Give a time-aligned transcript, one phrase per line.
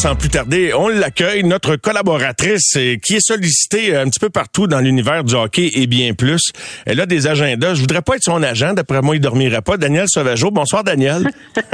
[0.00, 4.66] sans plus tarder, on l'accueille, notre collaboratrice euh, qui est sollicitée un petit peu partout
[4.66, 6.52] dans l'univers du hockey et bien plus.
[6.86, 7.74] Elle a des agendas.
[7.74, 9.76] Je voudrais pas être son agent, d'après moi, il dormirait pas.
[9.76, 10.50] Daniel Sauvageau.
[10.50, 11.28] Bonsoir, Daniel.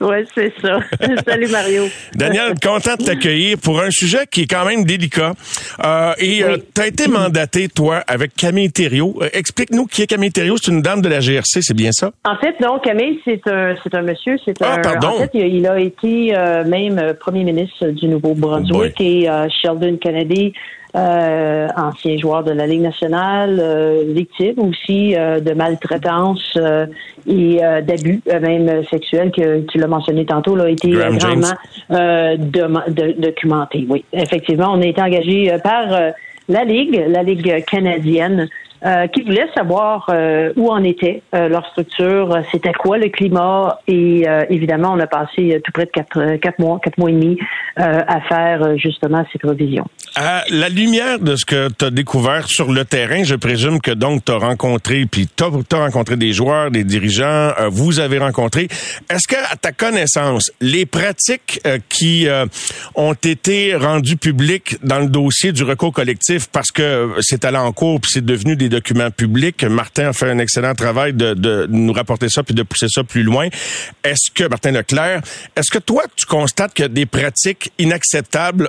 [0.00, 0.78] oui, c'est ça.
[1.26, 1.84] Salut, Mario.
[2.14, 5.34] Daniel, content de t'accueillir pour un sujet qui est quand même délicat.
[5.84, 9.20] Euh, et euh, tu as été mandaté, toi, avec Camille Thériault.
[9.34, 10.56] Explique-nous qui est Camille Thériault.
[10.56, 12.10] C'est une dame de la GRC, c'est bien ça?
[12.24, 14.36] En fait, non, Camille, c'est un, un monsieur.
[14.62, 15.08] Ah, un, pardon.
[15.08, 16.32] En fait, il a, été
[16.64, 20.52] même premier ministre du Nouveau-Brunswick et euh, Sheldon Kennedy,
[20.94, 26.56] euh, ancien joueur de la Ligue nationale, euh, victime aussi de maltraitance
[27.26, 31.48] et d'abus, même sexuels, que tu l'as mentionné tantôt, a été grandement
[33.18, 33.86] documenté.
[33.88, 35.86] Oui, effectivement, on a été engagé par
[36.48, 38.48] la Ligue, la Ligue canadienne,
[38.84, 43.78] euh, qui voulaient savoir euh, où en était euh, leur structure, c'était quoi le climat
[43.88, 47.38] et évidemment on a passé tout près de quatre, quatre mois, quatre mois et demi
[47.76, 49.86] à faire justement cette révision.
[50.16, 53.90] À la lumière de ce que tu as découvert sur le terrain, je présume que
[53.90, 58.68] donc tu as rencontré, puis tu as, rencontré des joueurs, des dirigeants, vous avez rencontré.
[59.10, 62.26] Est-ce que à ta connaissance, les pratiques qui
[62.94, 67.72] ont été rendues publiques dans le dossier du recours collectif parce que c'est allé en
[67.72, 69.64] cours puis c'est devenu des documents publics.
[69.64, 73.22] Martin a fait un excellent travail de, nous rapporter ça puis de pousser ça plus
[73.22, 73.48] loin.
[74.02, 75.22] Est-ce que, Martin Leclerc,
[75.56, 78.68] est-ce que toi, tu constates que des pratiques inacceptables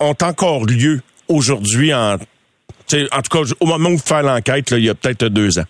[0.00, 4.84] ont encore lieu aujourd'hui en, en tout cas, au moment où vous faites l'enquête, il
[4.84, 5.64] y a peut-être deux ans?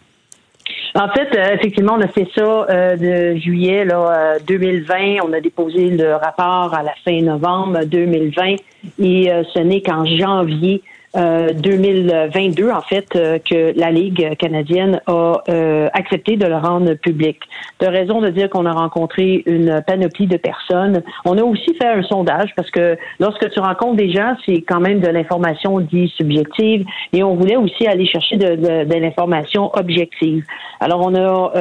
[0.97, 4.95] En fait, euh, effectivement, on a fait ça euh, de juillet là, 2020.
[4.95, 8.57] Euh, on a déposé le rapport à la fin novembre 2020
[9.01, 10.83] et ce n'est qu'en janvier
[11.15, 16.95] 2022, euh, en fait, euh, que la Ligue canadienne a euh, accepté de le rendre
[16.95, 17.39] public.
[17.81, 21.03] De raison de dire qu'on a rencontré une panoplie de personnes.
[21.25, 24.81] On a aussi fait un sondage parce que lorsque tu rencontres des gens, c'est quand
[24.81, 29.71] même de l'information dit subjective et on voulait aussi aller chercher de, de, de l'information
[29.75, 30.45] objective.
[30.81, 31.53] Alors, on a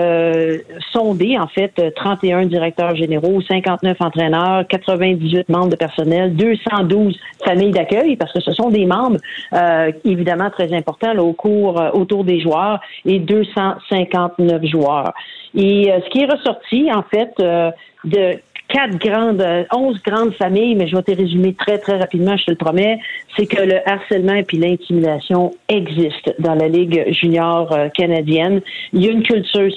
[0.92, 8.16] sondé, en fait, 31 directeurs généraux, 59 entraîneurs, 98 membres de personnel, 212 familles d'accueil
[8.16, 9.18] parce que ce sont des membres
[9.54, 15.14] euh, évidemment très important au cours euh, autour des joueurs et 259 joueurs.
[15.56, 18.40] Et euh, ce qui est ressorti en fait de
[18.73, 22.51] quatre grandes, onze grandes familles, mais je vais te résumer très, très rapidement, je te
[22.51, 22.97] le promets,
[23.38, 28.62] c'est que le harcèlement et puis l'intimidation existent dans la Ligue junior canadienne.
[28.91, 29.69] Il y a une culture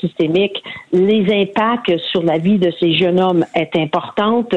[0.00, 0.62] systémique.
[0.92, 4.54] Les impacts sur la vie de ces jeunes hommes est importante.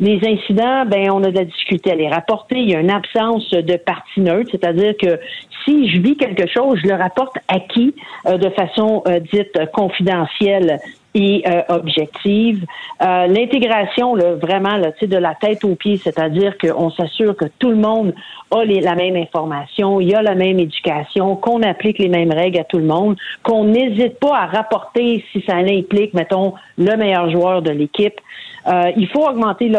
[0.00, 2.56] Les incidents, ben, on a de la difficulté à les rapporter.
[2.56, 5.20] Il y a une absence de partie neutre, c'est-à-dire que
[5.64, 7.94] si je vis quelque chose, je le rapporte à qui
[8.26, 10.80] de façon dite confidentielle?
[11.14, 12.64] Et euh, objective.
[13.02, 17.76] Euh, L'intégration, vraiment, là, de la tête aux pieds, c'est-à-dire qu'on s'assure que tout le
[17.76, 18.14] monde
[18.50, 22.32] a les, la même information, il y a la même éducation, qu'on applique les mêmes
[22.32, 26.96] règles à tout le monde, qu'on n'hésite pas à rapporter si ça implique, mettons, le
[26.96, 28.20] meilleur joueur de l'équipe.
[28.66, 29.70] Euh, il faut augmenter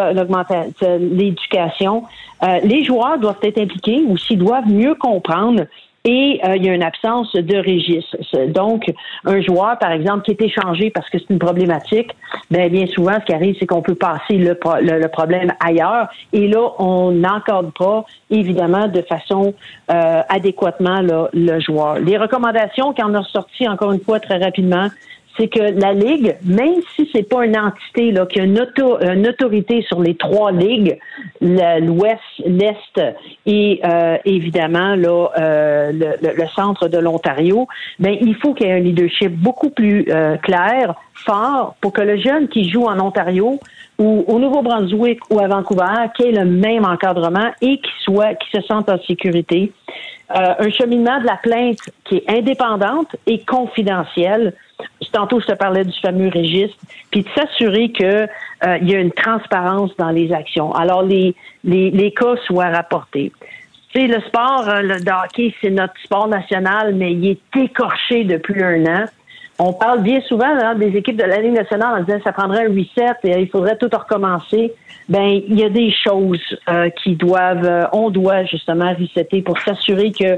[1.00, 2.04] l'éducation.
[2.44, 5.66] Euh, les joueurs doivent être impliqués ou s'ils doivent mieux comprendre
[6.06, 8.16] et euh, il y a une absence de registre.
[8.48, 8.92] Donc,
[9.26, 12.12] un joueur, par exemple, qui est échangé parce que c'est une problématique,
[12.52, 16.08] ben, bien souvent, ce qui arrive, c'est qu'on peut passer le, le, problème ailleurs.
[16.32, 19.56] Et là, on n'encorde pas, évidemment, de façon
[19.92, 22.00] euh, adéquatement le joueur.
[22.00, 24.90] Les recommandations qui en ont sorti, encore une fois, très rapidement,
[25.38, 28.60] c'est que la Ligue, même si c'est pas une entité là, qui a une,
[29.28, 30.98] autorité sur les trois ligues,
[31.42, 33.02] l'Ouest, l'Est
[33.46, 37.68] et euh, évidemment là, euh, le, centre de l'Ontario,
[38.00, 42.02] ben il faut qu'il y ait un leadership beaucoup plus euh, clair, fort, pour que
[42.02, 43.60] le jeune qui joue en Ontario
[43.98, 48.62] ou au Nouveau-Brunswick ou à Vancouver, qu'il ait le même encadrement et qu'il soit, qu'il
[48.62, 49.72] se sente en sécurité.
[50.30, 54.54] un cheminement de la plainte qui est indépendante et confidentielle
[55.12, 56.78] Tantôt, je te parlais du fameux registre,
[57.10, 60.74] puis de s'assurer qu'il euh, y a une transparence dans les actions.
[60.74, 61.34] Alors, les,
[61.64, 63.32] les, les cas soient rapportés.
[63.94, 68.26] Tu sais, le sport, euh, le hockey, c'est notre sport national, mais il est écorché
[68.26, 69.06] depuis un an.
[69.58, 72.34] On parle bien souvent hein, des équipes de la Ligue nationale en disant que ça
[72.34, 74.74] prendrait un reset et il faudrait tout recommencer.
[75.08, 80.12] Ben, il y a des choses euh, qui doivent, on doit justement resetter pour s'assurer
[80.12, 80.38] que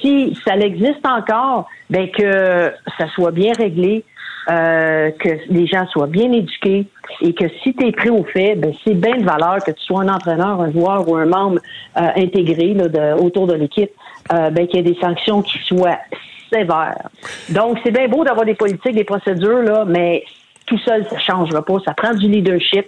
[0.00, 4.04] si ça existe encore, ben que ça soit bien réglé,
[4.48, 6.86] euh, que les gens soient bien éduqués
[7.20, 9.82] et que si tu es pris au fait, ben, c'est bien de valeur que tu
[9.84, 11.60] sois un entraîneur, un joueur ou un membre
[11.96, 13.90] euh, intégré là, de, autour de l'équipe,
[14.32, 15.98] euh, ben, qu'il y ait des sanctions qui soient
[16.50, 17.08] sévères.
[17.50, 20.24] Donc, c'est bien beau d'avoir des politiques, des procédures, là, mais
[20.66, 21.76] tout seul, ça changera pas.
[21.84, 22.86] Ça prend du leadership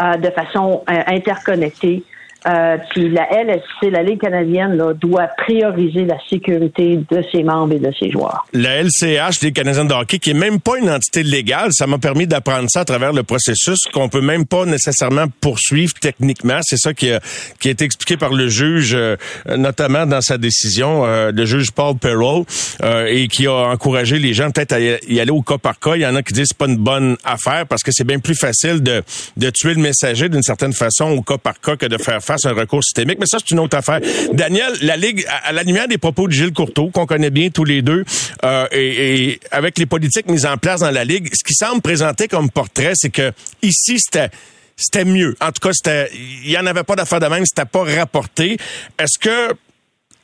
[0.00, 2.02] de façon interconnectée.
[2.46, 7.78] Euh, puis la LSC, la Ligue canadienne, doit prioriser la sécurité de ses membres et
[7.78, 8.46] de ses joueurs.
[8.52, 11.98] La LCH, Ligue canadienne de hockey, qui est même pas une entité légale, ça m'a
[11.98, 16.60] permis d'apprendre ça à travers le processus qu'on peut même pas nécessairement poursuivre techniquement.
[16.62, 17.20] C'est ça qui a,
[17.58, 19.16] qui a été expliqué par le juge, euh,
[19.56, 22.46] notamment dans sa décision, euh, le juge Paul Perrault,
[22.82, 25.96] euh, et qui a encouragé les gens peut-être à y aller au cas par cas.
[25.96, 28.18] Il y en a qui disent c'est pas une bonne affaire parce que c'est bien
[28.18, 29.02] plus facile de,
[29.36, 32.46] de tuer le messager d'une certaine façon au cas par cas que de faire face
[32.46, 33.18] un recours systémique.
[33.18, 34.00] Mais ça, c'est une autre affaire.
[34.32, 37.64] Daniel, la Ligue, à, la lumière des propos de Gilles Courteau, qu'on connaît bien tous
[37.64, 38.04] les deux,
[38.44, 42.28] euh, et, avec les politiques mises en place dans la Ligue, ce qui semble présenter
[42.28, 43.32] comme portrait, c'est que
[43.62, 44.30] ici, c'était
[44.76, 45.36] c'était mieux.
[45.42, 48.56] En tout cas, c'était, il y en avait pas d'affaires de même, c'était pas rapporté.
[48.98, 49.54] Est-ce que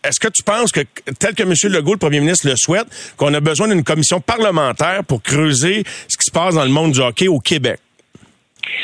[0.03, 0.81] est-ce que tu penses que,
[1.19, 1.53] tel que M.
[1.65, 2.87] Legault, le premier ministre, le souhaite,
[3.17, 6.93] qu'on a besoin d'une commission parlementaire pour creuser ce qui se passe dans le monde
[6.93, 7.81] du hockey au Québec?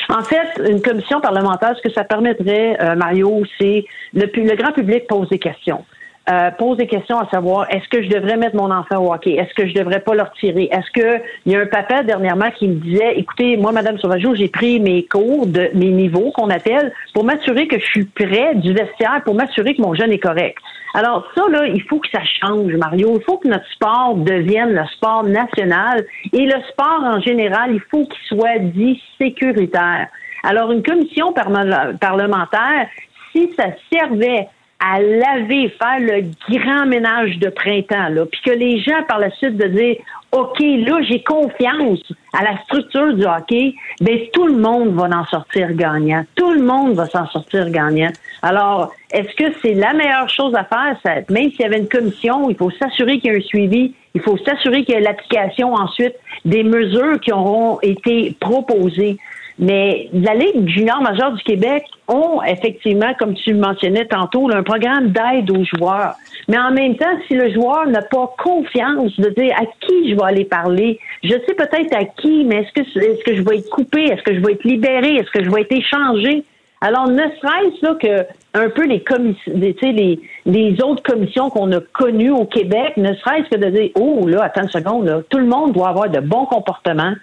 [0.09, 3.85] En fait, une commission parlementaire, ce que ça permettrait, euh, Mario, c'est
[4.15, 5.85] le, le grand public pose des questions.
[6.31, 9.33] Euh, pose des questions à savoir est-ce que je devrais mettre mon enfant au hockey?
[9.33, 10.69] Est-ce que je devrais pas le retirer?
[10.71, 14.33] Est-ce que il y a un papa dernièrement qui me disait écoutez, moi, Madame Sauvageau,
[14.37, 18.55] j'ai pris mes cours de mes niveaux qu'on appelle pour m'assurer que je suis prêt
[18.55, 20.59] du vestiaire, pour m'assurer que mon jeune est correct.
[20.95, 23.17] Alors ça là, il faut que ça change, Mario.
[23.19, 27.81] Il faut que notre sport devienne le sport national et le sport en général, il
[27.81, 30.07] faut qu'il soit dit sécuritaire.
[30.45, 32.87] Alors une commission parlementaire,
[33.33, 34.49] si ça servait
[34.85, 39.31] à laver, faire le grand ménage de printemps, là, puis que les gens par la
[39.31, 39.97] suite de dire
[40.33, 42.01] OK, là, j'ai confiance
[42.33, 46.25] à la structure du hockey, ben tout le monde va en sortir gagnant.
[46.35, 48.11] Tout le monde va s'en sortir gagnant.
[48.41, 51.23] Alors, est-ce que c'est la meilleure chose à faire?
[51.29, 54.23] Même s'il y avait une commission, il faut s'assurer qu'il y a un suivi, il
[54.23, 56.15] faut s'assurer qu'il y a l'application ensuite
[56.47, 59.19] des mesures qui auront été proposées.
[59.59, 64.63] Mais la Ligue junior majeure du Québec ont effectivement, comme tu le mentionnais tantôt, un
[64.63, 66.15] programme d'aide aux joueurs.
[66.49, 70.17] Mais en même temps, si le joueur n'a pas confiance de dire à qui je
[70.17, 73.59] vais aller parler, je sais peut-être à qui, mais est-ce que, est-ce que je vais
[73.59, 74.05] être coupé?
[74.05, 75.17] Est-ce que je vais être libéré?
[75.17, 76.45] Est-ce que je vais être échangé?
[76.81, 81.81] Alors, ne serait-ce là que un peu les commissions, les, les autres commissions qu'on a
[81.81, 85.39] connues au Québec, ne serait-ce que de dire, oh là, attends une seconde, là, tout
[85.39, 87.15] le monde doit avoir de bons comportements.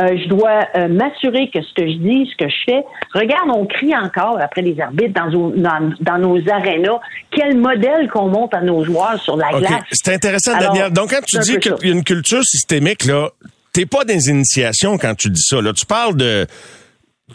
[0.00, 2.82] Euh, je dois euh, m'assurer que ce que je dis, ce que je fais.
[3.12, 6.98] Regarde, on crie encore après les arbitres dans, dans, dans nos arénas.
[7.30, 9.82] Quel modèle qu'on monte à nos joueurs sur la glace.
[9.92, 10.90] C'est intéressant, Daniel.
[10.92, 13.28] Donc, quand tu dis qu'il y a une culture systémique, là,
[13.74, 15.60] t'es pas des initiations quand tu dis ça.
[15.60, 16.46] Là, tu parles de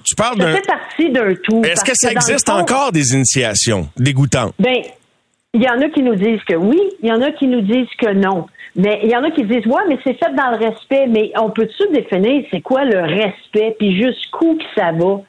[0.04, 1.62] tu parles Ça fait partie d'un tout.
[1.64, 4.54] Est-ce que ça existe encore des initiations dégoûtantes?
[4.60, 4.78] Ben,
[5.54, 7.62] il y en a qui nous disent que oui, il y en a qui nous
[7.62, 8.48] disent que non.
[8.78, 11.08] Mais il y en a qui disent, ouais, mais c'est fait dans le respect.
[11.08, 15.22] Mais on peut-tu définir c'est quoi le respect, puis jusqu'où que ça va?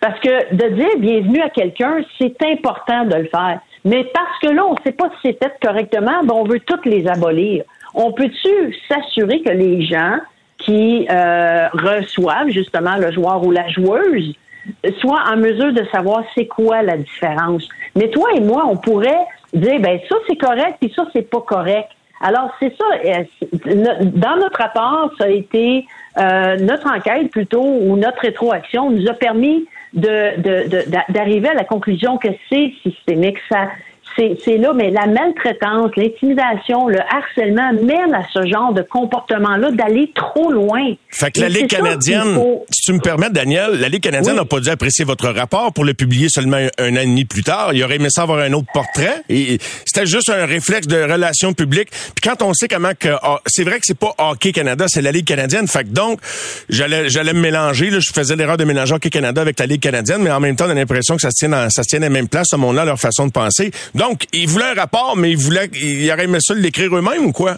[0.00, 3.60] Parce que de dire bienvenue à quelqu'un, c'est important de le faire.
[3.84, 6.60] Mais parce que là, on ne sait pas si c'est fait correctement, ben on veut
[6.60, 7.64] toutes les abolir.
[7.94, 10.18] On peut-tu s'assurer que les gens
[10.58, 14.34] qui euh, reçoivent justement le joueur ou la joueuse
[15.00, 17.68] soient en mesure de savoir c'est quoi la différence?
[17.96, 21.40] Mais toi et moi, on pourrait dire, ben ça c'est correct, puis ça c'est pas
[21.40, 21.90] correct.
[22.22, 22.84] Alors, c'est ça.
[23.04, 23.24] Euh,
[24.04, 25.84] dans notre rapport, ça a été
[26.18, 32.16] euh, notre enquête plutôt ou notre rétroaction nous a permis de d'arriver à la conclusion
[32.16, 33.36] que c'est systémique.
[33.50, 33.68] Ça
[34.16, 40.10] c'est là, mais la maltraitance, l'intimidation, le harcèlement mène à ce genre de comportement-là d'aller
[40.14, 40.94] trop loin.
[41.08, 42.38] Fait que la Ligue canadienne,
[42.70, 45.84] si tu me permets, Daniel, la Ligue canadienne n'a pas dû apprécier votre rapport pour
[45.84, 47.72] le publier seulement un, an et demi plus tard.
[47.72, 49.22] Il aurait aimé ça avoir un autre portrait.
[49.28, 51.90] Et c'était juste un réflexe de relations publiques.
[51.90, 55.02] Puis quand on sait comment que ah, c'est vrai que c'est pas Hockey Canada, c'est
[55.02, 55.66] la Ligue canadienne.
[55.68, 56.20] Fait que donc
[56.68, 57.90] j'allais j'allais me mélanger.
[57.90, 60.56] Là, je faisais l'erreur de mélanger Hockey Canada avec la Ligue canadienne, mais en même
[60.56, 62.28] temps, on a l'impression que ça se tient dans, ça se tient à la même
[62.28, 63.70] place, à mon là leur façon de penser.
[63.94, 64.01] Donc,
[64.32, 67.56] ils voulaient un rapport, mais ils voulaient, ils auraient aimé ça l'écrire eux-mêmes ou quoi?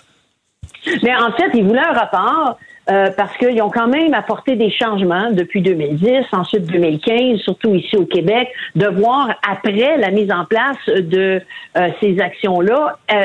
[1.03, 2.59] Mais en fait, ils voulaient un rapport.
[2.91, 7.97] Euh, parce qu'ils ont quand même apporté des changements depuis 2010, ensuite 2015, surtout ici
[7.97, 11.41] au Québec, de voir après la mise en place de
[11.79, 13.25] euh, ces actions-là, euh,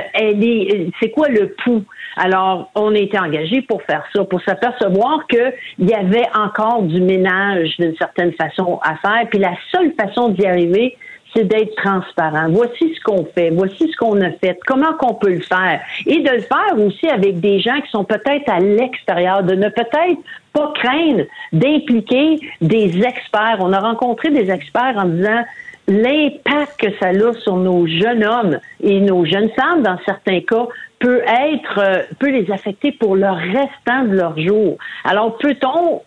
[1.02, 1.84] c'est quoi le pouls?
[2.16, 7.02] Alors, on a été engagé pour faire ça, pour s'apercevoir qu'il y avait encore du
[7.02, 9.28] ménage d'une certaine façon à faire.
[9.30, 10.98] Puis la seule façon d'y arriver,
[11.34, 12.48] c'est d'être transparent.
[12.50, 15.82] Voici ce qu'on fait, voici ce qu'on a fait, comment qu'on peut le faire.
[16.06, 19.70] Et de le faire aussi avec des gens qui sont peut-être à l'extérieur, de ne
[19.70, 20.20] peut-être
[20.54, 23.58] pas craindre d'impliquer des experts.
[23.60, 25.44] On a rencontré des experts en disant
[25.88, 30.68] l'impact que ça a sur nos jeunes hommes et nos jeunes femmes, dans certains cas,
[31.00, 34.78] peut être, euh, peut les affecter pour le restant de leur jour.
[35.04, 36.02] Alors, peut-on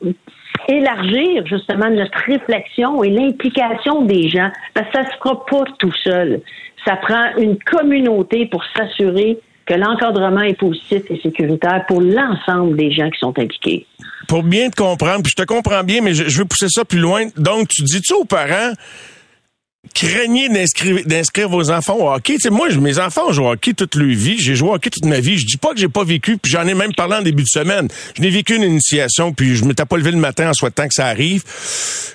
[0.68, 4.50] élargir justement notre réflexion et l'implication des gens?
[4.74, 6.40] Parce que ça se fera pas tout seul.
[6.84, 12.90] Ça prend une communauté pour s'assurer que l'encadrement est positif et sécuritaire pour l'ensemble des
[12.90, 13.86] gens qui sont impliqués.
[14.28, 16.84] Pour bien te comprendre, puis je te comprends bien, mais je, je veux pousser ça
[16.84, 17.26] plus loin.
[17.36, 18.72] Donc, tu dis-tu aux parents,
[19.94, 22.34] craignez d'inscrire, vos enfants au hockey.
[22.34, 24.38] Tu sais, moi, mes enfants joué au hockey toute leur vie.
[24.38, 25.38] J'ai joué au hockey toute ma vie.
[25.38, 27.48] Je dis pas que j'ai pas vécu, puis j'en ai même parlé en début de
[27.48, 27.88] semaine.
[28.16, 30.94] Je n'ai vécu une initiation, puis je m'étais pas levé le matin en souhaitant que
[30.94, 31.42] ça arrive.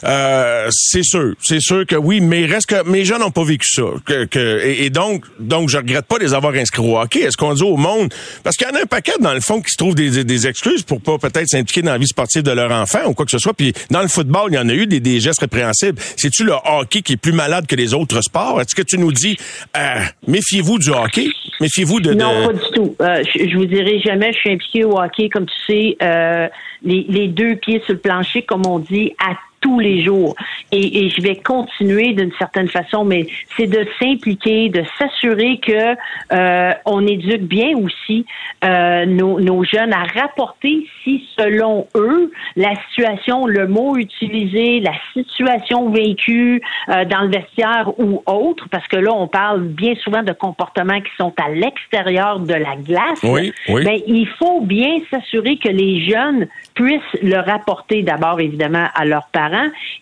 [0.03, 3.67] Euh, c'est sûr, c'est sûr que oui, mais reste que mes jeunes n'ont pas vécu
[3.67, 3.83] ça.
[4.05, 7.21] Que, que et, donc, donc, je regrette pas de les avoir inscrits au hockey.
[7.21, 8.13] Est-ce qu'on dit au monde?
[8.43, 10.47] Parce qu'il y en a un paquet dans le fond qui se trouve des, des,
[10.47, 13.31] excuses pour pas peut-être s'impliquer dans la vie sportive de leur enfant ou quoi que
[13.31, 13.53] ce soit.
[13.53, 15.99] Puis dans le football, il y en a eu des, gestes répréhensibles.
[16.15, 18.59] C'est-tu le hockey qui est plus malade que les autres sports.
[18.61, 19.37] Est-ce que tu nous dis,
[19.75, 21.27] euh, méfiez-vous du hockey?
[21.59, 22.95] Méfiez-vous de, Non, pas du tout.
[23.01, 26.47] Euh, je, je, vous dirai jamais, je suis impliqué au hockey, comme tu sais, euh,
[26.83, 30.35] les, les, deux pieds sur le plancher, comme on dit, à tous les jours.
[30.71, 35.95] Et, et je vais continuer d'une certaine façon, mais c'est de s'impliquer, de s'assurer que
[36.33, 38.25] euh, on éduque bien aussi
[38.63, 44.93] euh, nos, nos, jeunes à rapporter si, selon eux, la situation, le mot utilisé, la
[45.13, 50.23] situation vécue euh, dans le vestiaire ou autre, parce que là, on parle bien souvent
[50.23, 53.19] de comportements qui sont à l'extérieur de la glace.
[53.23, 53.83] Oui, oui.
[53.83, 59.27] Ben, il faut bien s'assurer que les jeunes puissent le rapporter d'abord, évidemment, à leurs
[59.27, 59.46] parents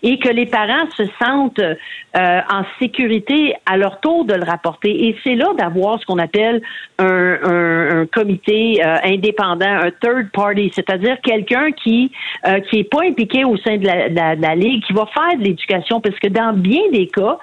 [0.03, 5.07] et que les parents se sentent euh, en sécurité à leur tour de le rapporter.
[5.07, 6.61] Et c'est là d'avoir ce qu'on appelle
[6.97, 12.11] un, un, un comité euh, indépendant, un third party, c'est-à-dire quelqu'un qui
[12.47, 14.93] euh, qui est pas impliqué au sein de la, de la, de la ligue, qui
[14.93, 17.37] va faire de l'éducation, parce que dans bien des cas,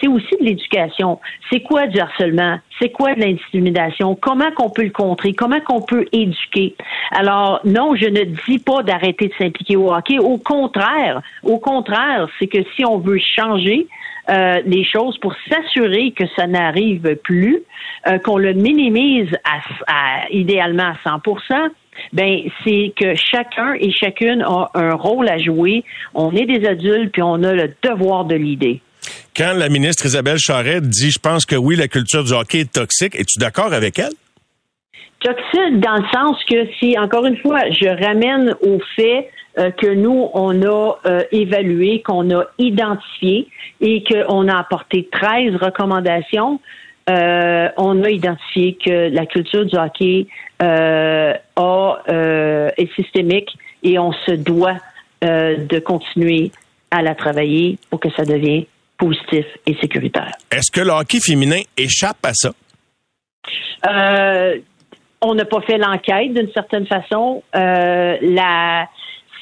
[0.00, 1.20] c'est aussi de l'éducation.
[1.50, 2.58] C'est quoi du harcèlement?
[2.78, 4.14] C'est quoi de l'intimidation?
[4.14, 5.32] Comment qu'on peut le contrer?
[5.32, 6.74] Comment qu'on peut éduquer?
[7.10, 10.18] Alors, non, je ne dis pas d'arrêter de s'impliquer au hockey.
[10.18, 10.85] Au contraire,
[11.42, 13.86] au contraire, c'est que si on veut changer
[14.28, 17.62] euh, les choses pour s'assurer que ça n'arrive plus,
[18.08, 21.22] euh, qu'on le minimise à, à, idéalement à 100
[22.12, 25.84] ben c'est que chacun et chacune a un rôle à jouer.
[26.14, 28.82] On est des adultes puis on a le devoir de l'idée.
[29.36, 32.72] Quand la ministre Isabelle Charette dit, je pense que oui, la culture du hockey est
[32.72, 34.12] toxique, es-tu d'accord avec elle?
[35.20, 39.86] Toxique dans le sens que si, encore une fois, je ramène au fait euh, que
[39.86, 43.48] nous, on a euh, évalué, qu'on a identifié
[43.80, 46.60] et qu'on a apporté 13 recommandations,
[47.08, 50.26] euh, on a identifié que la culture du hockey
[50.58, 51.34] a,
[52.76, 54.78] est systémique et on se doit
[55.22, 56.50] de continuer
[56.90, 58.64] à la travailler pour que ça devienne
[58.98, 60.32] positif et sécuritaire.
[60.50, 62.52] Est-ce que le hockey féminin échappe à ça?
[65.22, 67.42] On n'a pas fait l'enquête d'une certaine façon.
[67.54, 68.86] Euh, la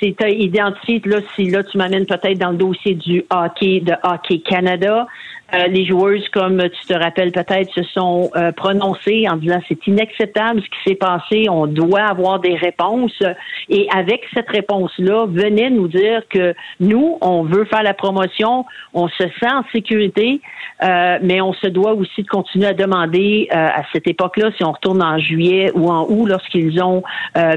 [0.00, 4.40] c'est identifié, là, si là tu m'amènes peut-être dans le dossier du hockey de Hockey
[4.40, 5.06] Canada,
[5.54, 9.86] euh, les joueuses, comme tu te rappelles peut-être, se sont euh, prononcées en disant c'est
[9.86, 13.22] inacceptable ce qui s'est passé, on doit avoir des réponses.
[13.68, 19.08] Et avec cette réponse-là, venez nous dire que nous, on veut faire la promotion, on
[19.08, 20.40] se sent en sécurité,
[20.82, 24.72] euh, mais on se doit aussi de continuer à demander à cette époque-là, si on
[24.72, 27.02] retourne en juillet ou en août, lorsqu'ils ont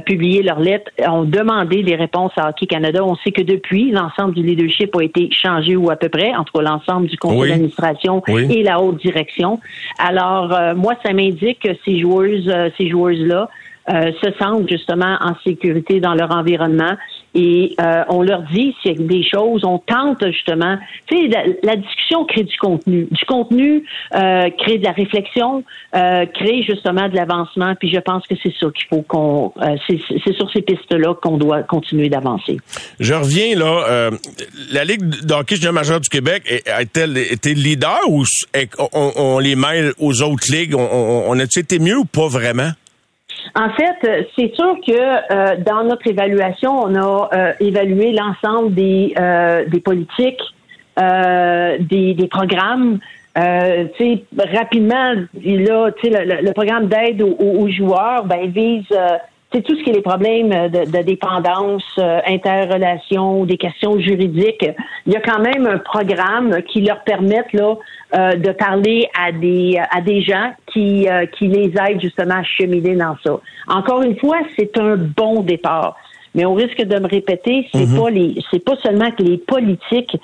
[0.06, 3.04] publié leur lettre, ont demandé des réponses à Hockey Canada.
[3.04, 6.62] On sait que depuis, l'ensemble du leadership a été changé ou à peu près, entre
[6.62, 7.87] l'ensemble du conseil d'administration
[8.28, 9.60] et la haute direction.
[9.98, 13.50] Alors, euh, moi, ça m'indique que ces joueuses, euh, ces joueuses-là
[13.90, 16.96] euh, se sentent justement en sécurité dans leur environnement
[17.38, 20.78] et euh, on leur dit s'il y a des choses, on tente justement.
[21.06, 23.84] Tu sais, la, discussion crée du contenu, du contenu
[24.16, 25.64] euh, crée de la réflexion,
[25.96, 27.76] euh, crée justement de l'avancement.
[27.76, 31.38] Puis je pense que c'est ça qu'il faut qu'on, euh, c'est sur ces pistes-là qu'on
[31.38, 32.58] doit continuer d'avancer.
[33.00, 33.86] Je reviens là.
[33.88, 34.12] Euh,
[34.72, 38.24] la Ligue de hockey junior majeur du Québec a-t-elle été leader ou
[38.94, 40.74] on, on, les mêle aux autres ligues?
[40.74, 42.72] On, on a-t-il été mieux ou pas vraiment?
[43.56, 49.14] En fait, c'est sûr que euh, dans notre évaluation, on a euh, évalué l'ensemble des,
[49.20, 50.42] euh, des politiques,
[50.98, 53.00] des, des, programmes.
[53.36, 58.88] rapidement, là, le, le, programme d'aide aux, joueurs ben, vise
[59.54, 64.66] c'est tout ce qui est les problèmes de, dépendance, euh, interrelation, des questions juridiques.
[65.06, 67.76] Il y a quand même un programme qui leur permet là
[68.14, 72.44] euh, de parler à des à des gens qui euh, qui les aident justement à
[72.44, 73.40] cheminer dans ça.
[73.68, 75.96] Encore une fois, c'est un bon départ.
[76.36, 78.00] Mais on risque de me répéter, c'est mhm.
[78.00, 80.16] pas les, c'est pas seulement que les politiques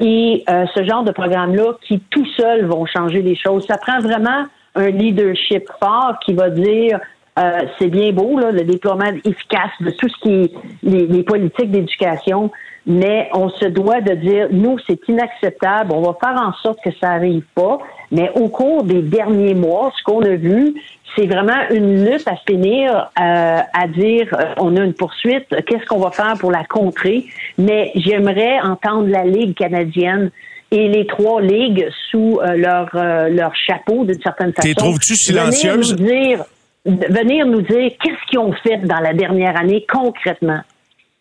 [0.00, 3.66] et ce genre de programme-là qui tout seuls vont changer les choses.
[3.66, 4.44] Ça prend vraiment
[4.74, 6.98] un leadership fort qui va dire
[7.36, 10.52] euh, c'est bien beau, là, le déploiement efficace de tout ce qui est
[10.84, 12.52] les, politiques d'éducation,
[12.86, 16.90] mais on se doit de dire, nous, c'est inacceptable, on va faire en sorte que
[17.00, 17.78] ça arrive pas,
[18.12, 20.74] mais au cours des derniers mois, ce qu'on a vu,
[21.16, 25.86] c'est vraiment une lutte à finir euh, à dire, euh, on a une poursuite, qu'est-ce
[25.86, 27.24] qu'on va faire pour la contrer,
[27.58, 30.30] mais j'aimerais entendre la Ligue canadienne
[30.70, 34.66] et les trois ligues sous leur leur chapeau d'une certaine façon.
[34.66, 35.94] T'es trouves-tu silencieuse?
[35.94, 36.44] dire
[36.84, 40.60] venir nous dire qu'est-ce qu'ils ont fait dans la dernière année concrètement.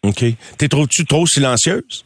[0.03, 0.23] OK.
[0.57, 2.03] T'es trouves-tu trop silencieuse?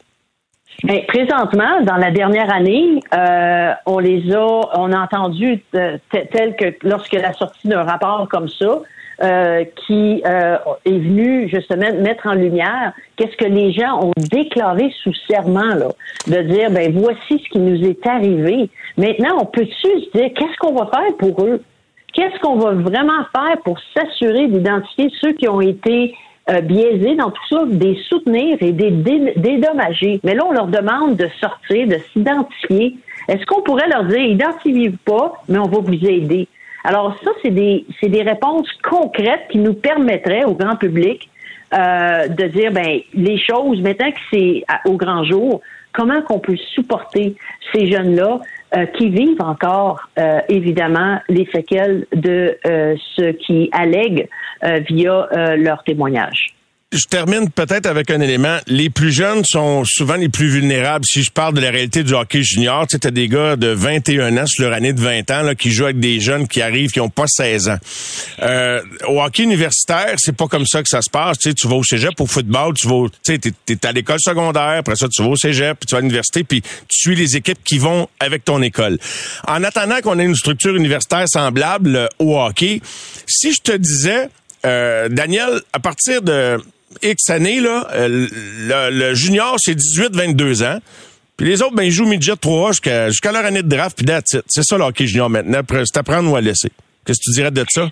[0.84, 6.86] Ben, présentement, dans la dernière année, euh, on les a, on a entendu tel que
[6.86, 8.80] lorsque la sortie d'un rapport comme ça,
[9.20, 14.92] euh, qui euh, est venu justement mettre en lumière qu'est-ce que les gens ont déclaré
[15.02, 15.88] sous serment là,
[16.28, 18.70] de dire ben voici ce qui nous est arrivé.
[18.96, 21.60] Maintenant, on peut-tu se dire qu'est-ce qu'on va faire pour eux?
[22.18, 26.16] Qu'est-ce qu'on va vraiment faire pour s'assurer d'identifier ceux qui ont été
[26.50, 28.90] euh, biaisés dans tout ça, des soutenir et des
[29.36, 30.18] dédommager?
[30.24, 32.96] Mais là, on leur demande de sortir, de s'identifier.
[33.28, 36.48] Est-ce qu'on pourrait leur dire, identifiez-vous pas, mais on va vous aider?
[36.82, 41.30] Alors ça, c'est des, c'est des réponses concrètes qui nous permettraient au grand public
[41.72, 45.60] euh, de dire, ben les choses, maintenant que c'est au grand jour,
[45.92, 47.36] comment qu'on peut supporter
[47.72, 48.40] ces jeunes-là?
[48.76, 54.28] Euh, qui vivent encore euh, évidemment les séquelles de euh, ce qui allèguent
[54.62, 56.57] via leur témoignage
[56.90, 58.56] je termine peut-être avec un élément.
[58.66, 61.04] Les plus jeunes sont souvent les plus vulnérables.
[61.04, 64.38] Si je parle de la réalité du hockey junior, tu sais, des gars de 21
[64.38, 66.90] ans sur leur année de 20 ans là, qui jouent avec des jeunes qui arrivent
[66.90, 67.78] qui ont pas 16 ans.
[68.40, 71.36] Euh, au hockey universitaire, c'est pas comme ça que ça se passe.
[71.38, 73.92] Tu sais, tu vas au cégep au football, tu vas, tu sais, t'es, es à
[73.92, 76.98] l'école secondaire, après ça tu vas au cégep, puis tu vas à l'université, puis tu
[77.00, 78.98] suis les équipes qui vont avec ton école.
[79.46, 82.80] En attendant qu'on ait une structure universitaire semblable euh, au hockey,
[83.26, 84.30] si je te disais,
[84.64, 86.58] euh, Daniel, à partir de
[87.02, 88.26] X années, là, euh,
[88.90, 90.78] le, junior, c'est 18-22 ans.
[91.36, 94.62] Puis les autres, ben, ils jouent midget 3 jusqu'à leur année de draft, puis C'est
[94.64, 95.60] ça le hockey junior maintenant.
[95.84, 96.70] C'est à prendre ou à laisser.
[97.04, 97.88] Qu'est-ce que tu dirais de ça?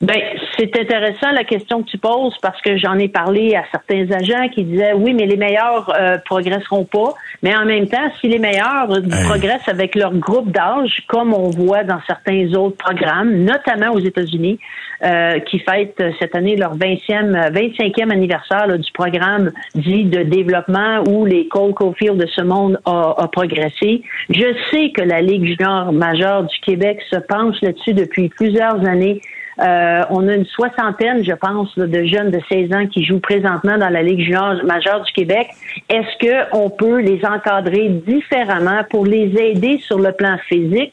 [0.00, 0.16] Ben,
[0.58, 4.48] c'est intéressant la question que tu poses parce que j'en ai parlé à certains agents
[4.48, 7.14] qui disaient oui, mais les meilleurs euh, progresseront pas.
[7.42, 8.88] Mais en même temps, si les meilleurs
[9.26, 14.58] progressent avec leur groupe d'âge, comme on voit dans certains autres programmes, notamment aux États-Unis,
[15.04, 21.24] euh, qui fêtent cette année leur 20e, 25e anniversaire du programme dit de développement où
[21.24, 24.02] les Cole Caulfield de ce monde a, a progressé.
[24.28, 29.20] Je sais que la Ligue junior majeure du Québec se penche là-dessus depuis plusieurs années
[29.60, 33.76] euh, on a une soixantaine, je pense, de jeunes de 16 ans qui jouent présentement
[33.76, 35.48] dans la Ligue junior majeure du Québec.
[35.88, 40.92] Est-ce qu'on peut les encadrer différemment pour les aider sur le plan physique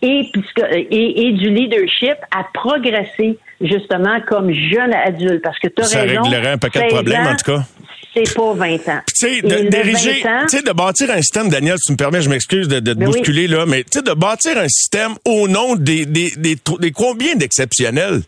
[0.00, 0.30] et,
[0.90, 5.42] et, et du leadership à progresser justement comme jeune adulte?
[5.42, 7.62] Parce que tu as Ça réglerait un paquet de problèmes, en tout cas
[8.14, 9.00] c'est pas 20 ans.
[9.18, 12.28] Tu sais, de, diriger, tu sais, de bâtir un système, Daniel, tu me permets, je
[12.28, 15.48] m'excuse de, de te ben bousculer là, mais tu sais, de bâtir un système au
[15.48, 18.22] nom des, des, des, des combien d'exceptionnels?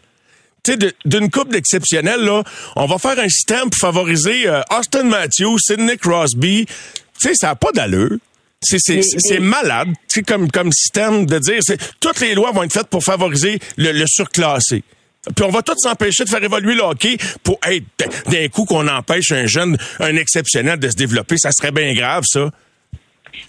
[1.05, 2.43] D'une coupe d'exceptionnels, là,
[2.75, 6.67] on va faire un système pour favoriser euh, Austin Matthews, Sidney Crosby.
[7.21, 8.17] Tu sais, ça n'a pas d'allure.
[8.63, 11.61] C'est c'est malade, c'est comme comme système de dire
[12.01, 14.83] toutes les lois vont être faites pour favoriser le, le surclassé.
[15.35, 17.85] Puis on va tous s'empêcher de faire évoluer le hockey pour être
[18.31, 21.37] d'un coup qu'on empêche un jeune, un exceptionnel de se développer.
[21.37, 22.51] Ça serait bien grave, ça.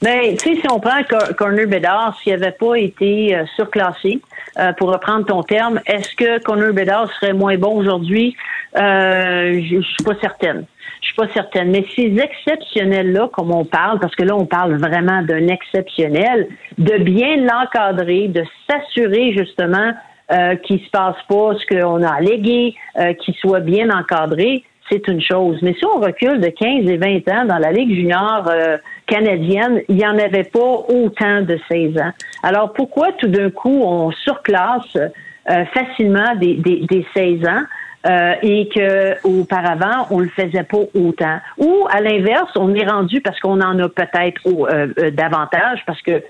[0.02, 1.02] Ben, tu sais, si on prend
[1.38, 4.20] Corner Bedard, s'il n'avait pas été euh, surclassé,
[4.60, 8.36] euh, pour reprendre ton terme, est-ce que Corner Bedard serait moins bon aujourd'hui?
[8.76, 10.66] Euh, je suis pas certaine.
[11.02, 11.72] Je suis pas certaine.
[11.72, 16.98] Mais ces exceptionnels-là, comme on parle, parce que là, on parle vraiment d'un exceptionnel, de
[16.98, 19.94] bien l'encadrer, de s'assurer justement
[20.32, 25.08] euh, qui se passe pas ce qu'on a allégué, euh, qui soit bien encadré, c'est
[25.08, 25.58] une chose.
[25.62, 29.82] Mais si on recule de 15 et 20 ans dans la Ligue junior euh, canadienne,
[29.90, 32.12] il n'y en avait pas autant de 16 ans.
[32.44, 37.63] Alors pourquoi tout d'un coup on surclasse euh, facilement des, des, des 16 ans?
[38.06, 41.40] euh, et que auparavant on le faisait pas autant?
[41.58, 46.02] Ou à l'inverse, on est rendu parce qu'on en a peut-être euh, euh, davantage parce
[46.02, 46.24] que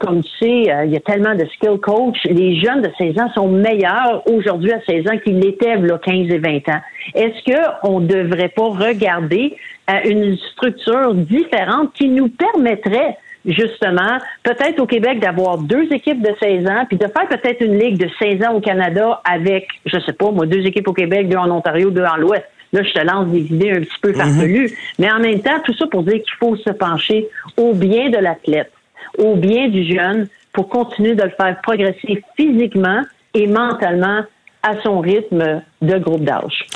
[0.00, 2.16] comme tu sais, il y a tellement de skill coach.
[2.24, 6.30] Les jeunes de 16 ans sont meilleurs aujourd'hui à 16 ans qu'ils l'étaient là 15
[6.30, 6.80] et 20 ans.
[7.14, 9.56] Est-ce que on devrait pas regarder
[10.04, 16.66] une structure différente qui nous permettrait justement, peut-être au Québec d'avoir deux équipes de 16
[16.66, 20.12] ans, puis de faire peut-être une ligue de 16 ans au Canada avec, je sais
[20.12, 22.44] pas, moi, deux équipes au Québec, deux en Ontario, deux en l'Ouest.
[22.72, 24.14] Là, je te lance des idées un petit peu mhm.
[24.14, 24.70] farfelues.
[24.98, 28.16] Mais en même temps, tout ça pour dire qu'il faut se pencher au bien de
[28.16, 28.72] l'athlète,
[29.18, 33.02] au bien du jeune, pour continuer de le faire progresser physiquement
[33.34, 34.22] et mentalement
[34.62, 36.66] à son rythme de groupe d'âge.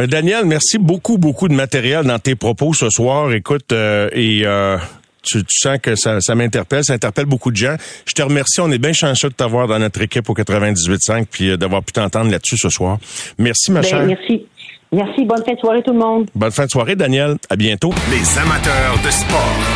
[0.00, 3.32] Euh, Daniel, merci beaucoup, beaucoup de matériel dans tes propos ce soir.
[3.32, 4.78] Écoute, euh, et euh,
[5.22, 7.76] tu, sens que ça, ça m'interpelle, ça interpelle beaucoup de gens.
[8.06, 11.50] Je te remercie, on est bien chanceux de t'avoir dans notre équipe au 98.5 puis
[11.50, 12.98] euh, d'avoir pu t'entendre là-dessus ce soir.
[13.38, 14.06] Merci, ma ben, chère.
[14.06, 14.46] Merci.
[14.90, 15.24] Merci.
[15.24, 16.30] Bonne fin de soirée, tout le monde.
[16.34, 17.36] Bonne fin de soirée, Daniel.
[17.50, 17.92] À bientôt.
[18.10, 19.67] Les amateurs de sport.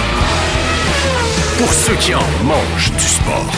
[1.59, 3.53] Pour ceux qui en mangent du sport.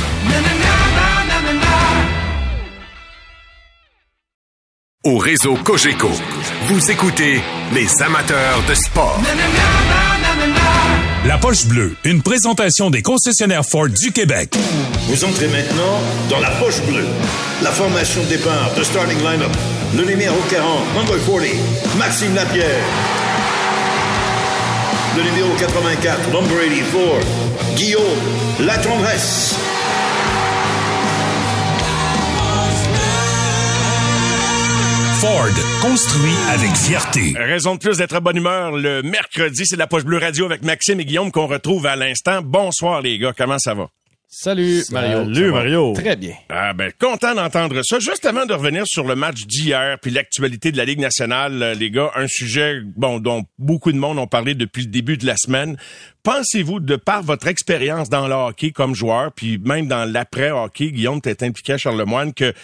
[5.05, 6.11] Au réseau Cogeco,
[6.63, 7.43] vous écoutez
[7.75, 9.21] les amateurs de sport.
[11.27, 14.57] La Poche Bleue, une présentation des concessionnaires Ford du Québec.
[15.09, 17.07] Vous entrez maintenant dans la Poche Bleue.
[17.63, 19.53] La formation de départ de starting lineup.
[19.97, 22.83] Le numéro 40, number 40, Maxime Lapierre.
[25.17, 28.03] Le numéro 84, number 84, Guillaume
[28.61, 29.55] Latendresse.
[35.21, 35.47] Ford,
[35.81, 37.33] construit avec fierté.
[37.37, 40.65] Raison de plus d'être à bonne humeur le mercredi, c'est la Poche Bleue Radio avec
[40.65, 42.43] Maxime et Guillaume qu'on retrouve à l'instant.
[42.43, 43.89] Bonsoir les gars, comment ça va?
[44.37, 45.33] Salut Mario.
[45.33, 45.93] Salut Mario.
[45.95, 46.35] Très bien.
[46.49, 48.01] Ah ben content d'entendre ça.
[48.01, 51.75] Juste avant de revenir sur le match d'hier puis l'actualité de la Ligue nationale, euh,
[51.75, 55.25] les gars, un sujet bon dont beaucoup de monde ont parlé depuis le début de
[55.25, 55.77] la semaine.
[56.25, 61.21] Pensez-vous, de par votre expérience dans le hockey comme joueur, puis même dans l'après-hockey, Guillaume,
[61.21, 62.55] tu impliqué à Charlemagne, que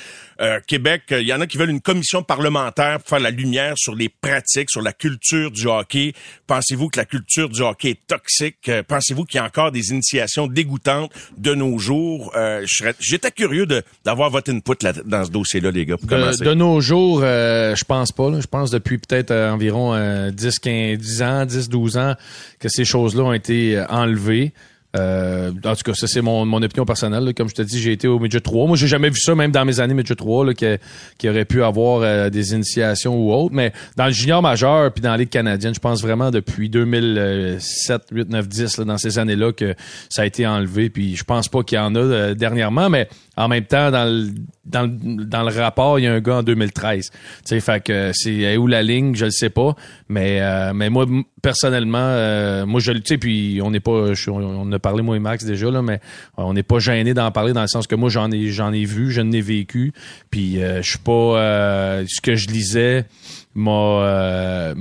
[0.40, 3.75] euh, Québec, il y en a qui veulent une commission parlementaire pour faire la lumière
[3.77, 6.14] sur les pratiques, sur la culture du hockey.
[6.46, 8.57] Pensez-vous que la culture du hockey est toxique?
[8.70, 12.33] Euh, pensez-vous qu'il y a encore des initiations dégoûtantes de nos jours?
[12.37, 12.64] Euh,
[12.99, 13.66] J'étais curieux
[14.07, 16.44] d'avoir votre input là, dans ce dossier-là, les gars, pour de, commencer.
[16.44, 18.40] De nos jours, euh, je pense pas.
[18.40, 22.14] Je pense depuis peut-être environ 10, 15, 10 ans, 10, 12 ans
[22.59, 24.53] que ces choses-là ont été euh, enlevé.
[24.96, 27.33] Euh, en tout cas, ça c'est mon, mon opinion personnelle.
[27.35, 28.66] Comme je te dis, j'ai été au midget 3.
[28.66, 31.62] Moi, j'ai jamais vu ça, même dans mes années midget 3, là, qui aurait pu
[31.62, 33.55] avoir euh, des initiations ou autres.
[33.55, 38.03] Mais dans le junior majeur puis dans la Ligue canadienne, je pense vraiment depuis 2007,
[38.11, 39.74] 8, 9, 10, là, dans ces années-là, que
[40.09, 40.90] ça a été enlevé.
[40.90, 44.29] Puis je pense pas qu'il y en a dernièrement, mais en même temps, dans le,
[44.66, 47.11] dans le, dans le rapport, il y a un gars en 2013.
[47.11, 49.74] Tu sais, fait que c'est où la ligne, je le sais pas.
[50.09, 51.07] Mais, euh, mais moi,
[51.40, 55.21] personnellement, euh, moi, je le sais, puis on n'est pas, on a parlé, moi et
[55.21, 56.01] Max, déjà, là, mais
[56.37, 58.85] on n'est pas gêné d'en parler dans le sens que moi, j'en ai, j'en ai
[58.85, 59.93] vu, je n'ai vécu.
[60.31, 63.07] Puis euh, je suis pas, ce que je lisais
[63.55, 64.75] m'a,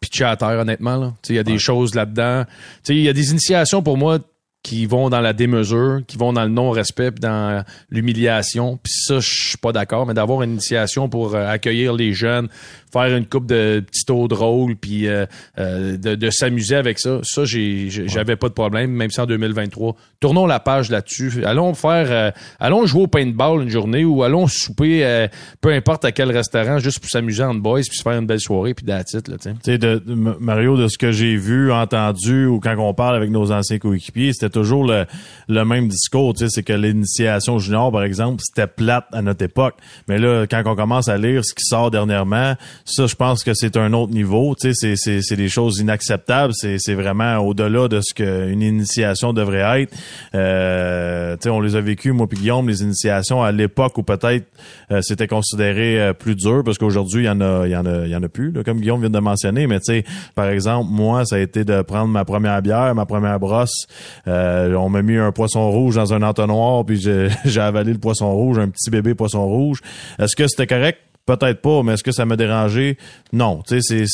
[0.00, 1.14] pitché à terre, honnêtement.
[1.28, 2.44] Il y a des choses là-dedans.
[2.88, 4.18] Il y a des initiations pour moi
[4.64, 8.78] qui vont dans la démesure, qui vont dans le non-respect, dans l'humiliation.
[8.82, 12.48] Puis ça, je suis pas d'accord, mais d'avoir une initiation pour euh, accueillir les jeunes,
[12.94, 15.26] faire une coupe de petits taux drôles, puis euh,
[15.58, 19.96] euh, de, s'amuser avec ça, ça, j'avais pas de problème, même si en 2023.
[20.20, 21.44] Tournons la page là-dessus.
[21.44, 25.28] Allons faire, allons jouer au paintball une journée ou allons souper,
[25.60, 28.40] peu importe à quel restaurant, juste pour s'amuser en boys, puis se faire une belle
[28.40, 29.78] soirée, puis d'attitude, là, tu sais.
[29.78, 33.78] De, Mario, de ce que j'ai vu, entendu, ou quand on parle avec nos anciens
[33.78, 35.04] coéquipiers, c'était toujours le,
[35.48, 39.44] le même discours, tu sais, c'est que l'initiation junior, par exemple, c'était plate à notre
[39.44, 39.74] époque.
[40.08, 43.54] Mais là, quand on commence à lire ce qui sort dernièrement, ça, je pense que
[43.54, 47.88] c'est un autre niveau, tu sais, c'est, c'est, des choses inacceptables, c'est, c'est vraiment au-delà
[47.88, 49.94] de ce qu'une initiation devrait être.
[50.34, 54.02] Euh, tu sais, on les a vécues, moi puis Guillaume, les initiations à l'époque où
[54.02, 54.46] peut-être
[54.90, 58.06] euh, c'était considéré euh, plus dur, parce qu'aujourd'hui, il y en a, y en a,
[58.06, 61.24] y en a plus, comme Guillaume vient de mentionner, mais tu sais, par exemple, moi,
[61.24, 63.86] ça a été de prendre ma première bière, ma première brosse,
[64.28, 66.98] euh, on m'a mis un poisson rouge dans un entonnoir, puis
[67.44, 69.80] j'ai avalé le poisson rouge, un petit bébé poisson rouge.
[70.18, 70.98] Est-ce que c'était correct?
[71.26, 72.98] Peut-être pas, mais est-ce que ça m'a dérangé?
[73.32, 73.62] Non.
[73.66, 74.04] Tu sais,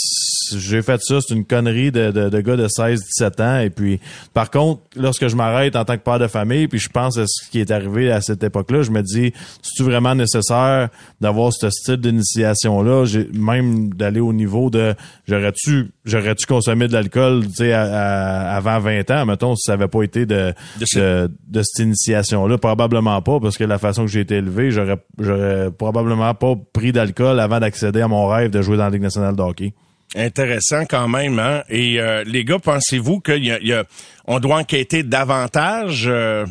[0.56, 3.58] j'ai fait ça, c'est une connerie de, de, de gars de 16, 17 ans.
[3.58, 3.98] Et puis,
[4.32, 7.24] par contre, lorsque je m'arrête en tant que père de famille, puis je pense à
[7.26, 10.88] ce qui est arrivé à cette époque-là, je me dis, c'est-tu vraiment nécessaire
[11.20, 13.04] d'avoir ce style d'initiation-là?
[13.32, 14.94] Même d'aller au niveau de,
[15.26, 20.02] j'aurais-tu j'aurais-tu consommé de l'alcool, à- à- avant 20 ans, mettons, si ça avait pas
[20.02, 22.58] été de, De de, de cette initiation-là?
[22.58, 26.92] Probablement pas, parce que la façon que j'ai été élevé, j'aurais, j'aurais probablement pas pris
[26.92, 29.72] d'alcool avant d'accéder à mon rêve de jouer dans la Ligue nationale de hockey.
[30.16, 31.62] Intéressant quand même, hein?
[31.68, 33.84] Et euh, les gars, pensez-vous qu'il y a, y a-
[34.26, 36.46] on doit enquêter davantage, euh,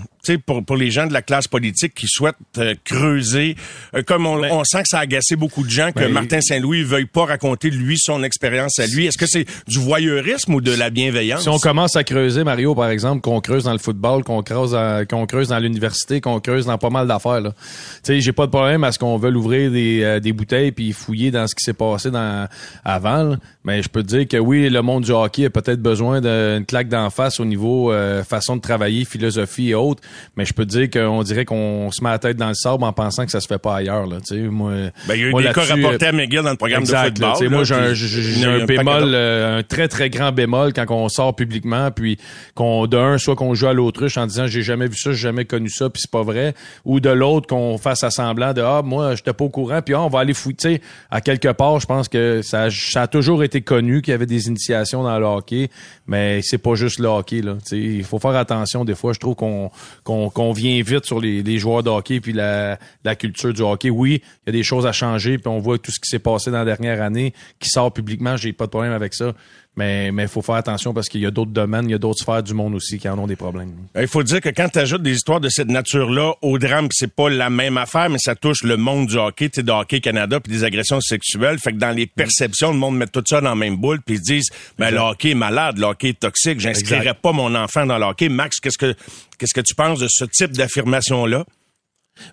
[0.45, 3.55] pour, pour les gens de la classe politique qui souhaitent euh, creuser,
[3.95, 6.41] euh, comme on, on sent que ça a agacé beaucoup de gens que Ben, Martin
[6.41, 9.05] Saint-Louis veuille pas raconter lui son expérience à lui.
[9.05, 11.43] Est-ce que c'est du voyeurisme ou de la bienveillance?
[11.43, 14.71] Si on commence à creuser, Mario, par exemple, qu'on creuse dans le football, qu'on creuse,
[14.71, 17.51] dans- qu'on creuse dans l'université, qu'on creuse dans pas mal d'affaires, là.
[17.51, 17.57] Tu
[18.03, 20.91] sais, j'ai pas de problème à ce qu'on veuille ouvrir des, euh, des bouteilles puis
[20.91, 22.47] fouiller dans ce qui s'est passé dans,
[22.83, 23.37] avant, là.
[23.63, 26.65] Mais je peux te dire que oui, le monde du hockey a peut-être besoin d'une
[26.65, 30.01] claque d'en face au niveau euh, façon de travailler, philosophie et autres.
[30.35, 32.83] Mais je peux te dire qu'on dirait qu'on se met la tête dans le sable
[32.83, 34.17] en pensant que ça se fait pas ailleurs, là.
[34.21, 34.71] Tu sais, moi,
[35.07, 37.17] Ben, il y a eu moi, des cas rapportés à McGill dans le programme Exact,
[37.17, 37.31] de football.
[37.33, 40.73] tu sais, là, moi, j'ai un, j'ai- un bémol, euh, un très, très grand bémol
[40.73, 42.17] quand on sort publiquement, puis
[42.55, 45.45] qu'on, d'un, soit qu'on joue à l'autruche en disant j'ai jamais vu ça, j'ai jamais
[45.45, 46.53] connu ça, puis c'est pas vrai,
[46.85, 49.93] ou de l'autre qu'on fasse à semblant de ah, moi, j'étais pas au courant, puis
[49.95, 50.81] ah, on va aller fouiller.
[51.11, 54.15] À quelque part, je pense que ça, a- ça a toujours été connu qu'il y
[54.15, 55.69] avait des initiations dans le hockey,
[56.07, 57.53] mais c'est pas juste le hockey, là.
[57.63, 59.13] Tu sais, il faut faire attention des fois.
[59.13, 59.69] Je trouve qu'on,
[60.09, 63.89] qu'on, vient vite sur les, les joueurs de hockey puis la, la culture du hockey.
[63.89, 66.19] Oui, il y a des choses à changer, puis on voit tout ce qui s'est
[66.19, 68.35] passé dans la dernière année qui sort publiquement.
[68.37, 69.33] J'ai pas de problème avec ça.
[69.79, 72.19] Mais mais faut faire attention parce qu'il y a d'autres domaines, il y a d'autres
[72.19, 73.71] sphères du monde aussi qui en ont des problèmes.
[73.97, 76.97] Il faut dire que quand tu ajoutes des histoires de cette nature-là au drame, pis
[76.99, 79.71] c'est pas la même affaire, mais ça touche le monde du hockey, tu sais, de
[79.71, 81.59] Hockey Canada, puis des agressions sexuelles.
[81.63, 84.15] Fait que dans les perceptions, le monde met tout ça dans la même boule, puis
[84.15, 87.85] ils disent, ben le hockey est malade, le hockey est toxique, j'inscrirai pas mon enfant
[87.85, 88.27] dans le hockey.
[88.27, 88.93] Max, qu'est-ce que
[89.37, 91.45] qu'est-ce que tu penses de ce type d'affirmation-là?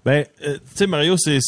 [0.05, 1.39] Ben, euh, tu sais, Mario, c'est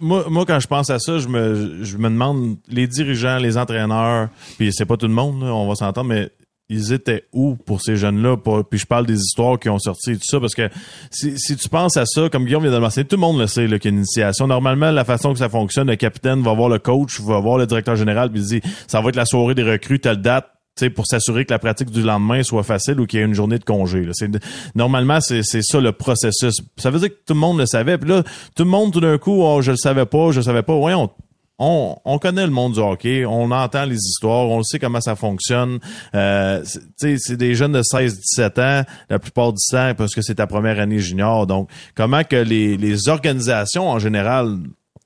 [0.00, 3.58] moi, moi quand je pense à ça, je me, je me demande les dirigeants, les
[3.58, 4.28] entraîneurs,
[4.58, 6.30] puis c'est pas tout le monde, là, on va s'entendre, mais
[6.68, 8.36] ils étaient où pour ces jeunes-là?
[8.68, 10.68] Puis je parle des histoires qui ont sorti et tout ça, parce que
[11.10, 13.38] si, si tu penses à ça, comme Guillaume vient de le mentionner, tout le monde
[13.38, 14.46] le sait qu'il y a une initiation.
[14.46, 17.66] Normalement, la façon que ça fonctionne, le capitaine va voir le coach, va voir le
[17.66, 20.90] directeur général, puis il dit ça va être la soirée des recrues, telle date, sais,
[20.90, 23.58] pour s'assurer que la pratique du lendemain soit facile ou qu'il y ait une journée
[23.58, 24.06] de congé.
[24.12, 24.30] C'est,
[24.74, 26.60] normalement, c'est, c'est ça le processus.
[26.76, 27.98] Ça veut dire que tout le monde le savait.
[27.98, 28.22] Puis là,
[28.54, 30.74] tout le monde, tout d'un coup, oh, je le savais pas, je le savais pas.
[30.74, 31.10] Voyons,
[31.58, 35.16] on, on connaît le monde du hockey, on entend les histoires, on sait comment ça
[35.16, 35.78] fonctionne.
[36.14, 36.62] Euh,
[36.96, 40.46] c'est- c'est des jeunes de 16-17 ans, la plupart du temps, parce que c'est ta
[40.46, 41.46] première année junior.
[41.46, 44.58] Donc, comment que les, les organisations en général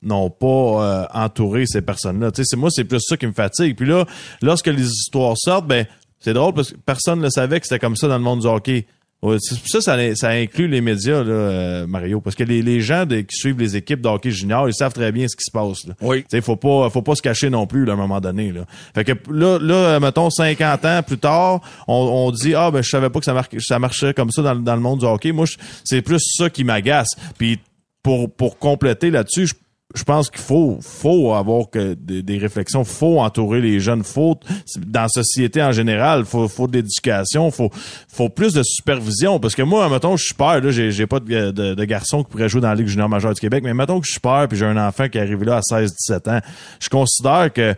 [0.03, 2.31] n'ont pas euh, entouré ces personnes-là.
[2.33, 3.77] Tu sais, c'est moi, c'est plus ça qui me fatigue.
[3.77, 4.07] Puis là,
[4.43, 5.87] lorsque les histoires sortent, ben
[6.21, 8.47] c'est drôle parce que personne ne savait que c'était comme ça dans le monde du
[8.47, 8.87] hockey.
[9.23, 13.05] Ouais, ça, ça, ça inclut les médias, là, euh, Mario, parce que les, les gens
[13.05, 15.51] de- qui suivent les équipes de hockey junior, ils savent très bien ce qui se
[15.53, 15.87] passe.
[15.87, 15.93] Là.
[16.01, 16.21] Oui.
[16.23, 18.51] Tu sais, faut pas, faut pas se cacher non plus là, à un moment donné.
[18.51, 18.65] Là.
[18.95, 22.89] Fait que là, là, mettons 50 ans plus tard, on, on dit ah ben je
[22.89, 25.05] savais pas que ça, mar- ça marchait comme ça dans, le- dans le monde du
[25.05, 25.33] hockey.
[25.33, 25.45] Moi,
[25.85, 27.11] c'est plus ça qui m'agace.
[27.37, 27.59] Puis
[28.03, 29.51] pour pour compléter là-dessus,
[29.95, 34.39] je pense qu'il faut faut avoir que des, des réflexions, faut entourer les jeunes, faut
[34.79, 37.71] dans la société en général, faut faut de l'éducation, faut
[38.09, 39.41] faut plus de supervision.
[39.41, 42.23] Parce que moi mettons je suis père là, j'ai j'ai pas de, de, de garçon
[42.23, 44.21] qui pourrait jouer dans la Ligue junior majeure du Québec, mais mettons que je suis
[44.21, 46.41] père puis j'ai un enfant qui est arrivé là à 16 17 ans,
[46.81, 47.75] je considère que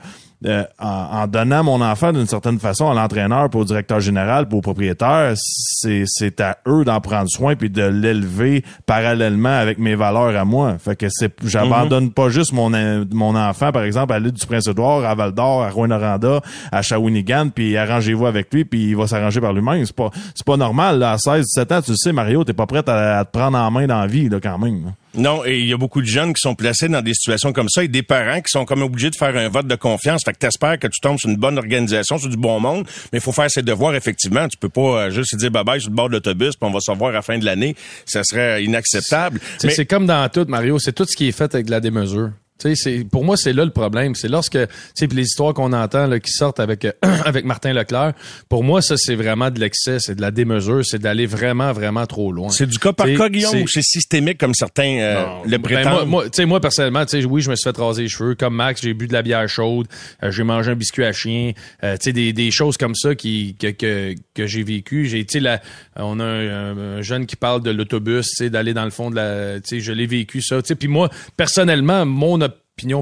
[0.46, 4.48] euh, en, en donnant mon enfant d'une certaine façon à l'entraîneur, puis au directeur général,
[4.48, 9.78] puis au propriétaire, c'est c'est à eux d'en prendre soin puis de l'élever parallèlement avec
[9.78, 10.76] mes valeurs à moi.
[10.78, 14.46] Fait que c'est j'abandonne pas juste mon en- mon enfant par exemple à l'île du
[14.46, 19.40] Prince-Édouard, à Val-d'Or, à Rouyn-Noranda, à Shawinigan, puis arrangez-vous avec lui puis il va s'arranger
[19.40, 19.84] par lui-même.
[19.86, 22.52] C'est pas c'est pas normal là, à 16 17 ans, tu le sais Mario, t'es
[22.52, 24.92] pas prêt à, à te prendre en main dans la vie là quand même.
[25.14, 27.68] Non, et il y a beaucoup de jeunes qui sont placés dans des situations comme
[27.68, 30.22] ça et des parents qui sont comme obligés de faire un vote de confiance.
[30.24, 33.18] Fait que t'espères que tu tombes sur une bonne organisation, sur du bon monde, mais
[33.18, 34.48] il faut faire ses devoirs effectivement.
[34.48, 36.72] Tu peux pas euh, juste dire bye bye sur le bord de l'autobus puis on
[36.72, 37.76] va se revoir à la fin de l'année.
[38.06, 39.40] Ça serait inacceptable.
[39.64, 41.80] Mais- C'est comme dans tout, Mario, c'est tout ce qui est fait avec de la
[41.80, 42.30] démesure.
[42.74, 46.06] C'est pour moi c'est là le problème, c'est lorsque tu sais les histoires qu'on entend
[46.06, 46.92] là, qui sortent avec euh,
[47.24, 48.12] avec Martin Leclerc,
[48.48, 52.06] pour moi ça c'est vraiment de l'excès, c'est de la démesure, c'est d'aller vraiment vraiment
[52.06, 52.50] trop loin.
[52.50, 55.62] C'est du cas par cas, Guillaume, c'est- ou c'est systémique comme certains euh, le Ben,
[55.62, 55.92] prétendent?
[55.92, 58.08] moi, moi, tu sais, moi, personnellement, tu sais, oui, je me suis fait raser les
[58.08, 58.34] cheveux.
[58.34, 59.86] Comme Max, j'ai bu de la bière chaude.
[60.22, 61.52] euh, j'ai mangé un biscuit à chien.
[61.82, 65.06] tu sais, des, des choses comme ça qui, que, que, que j'ai vécu.
[65.06, 65.60] J'ai, tu sais,
[65.96, 69.10] on a un, un jeune qui parle de l'autobus, tu sais, d'aller dans le fond
[69.10, 70.60] de la, tu sais, je l'ai vécu ça.
[70.62, 72.51] Tu sais, puis moi, personnellement, mon opinion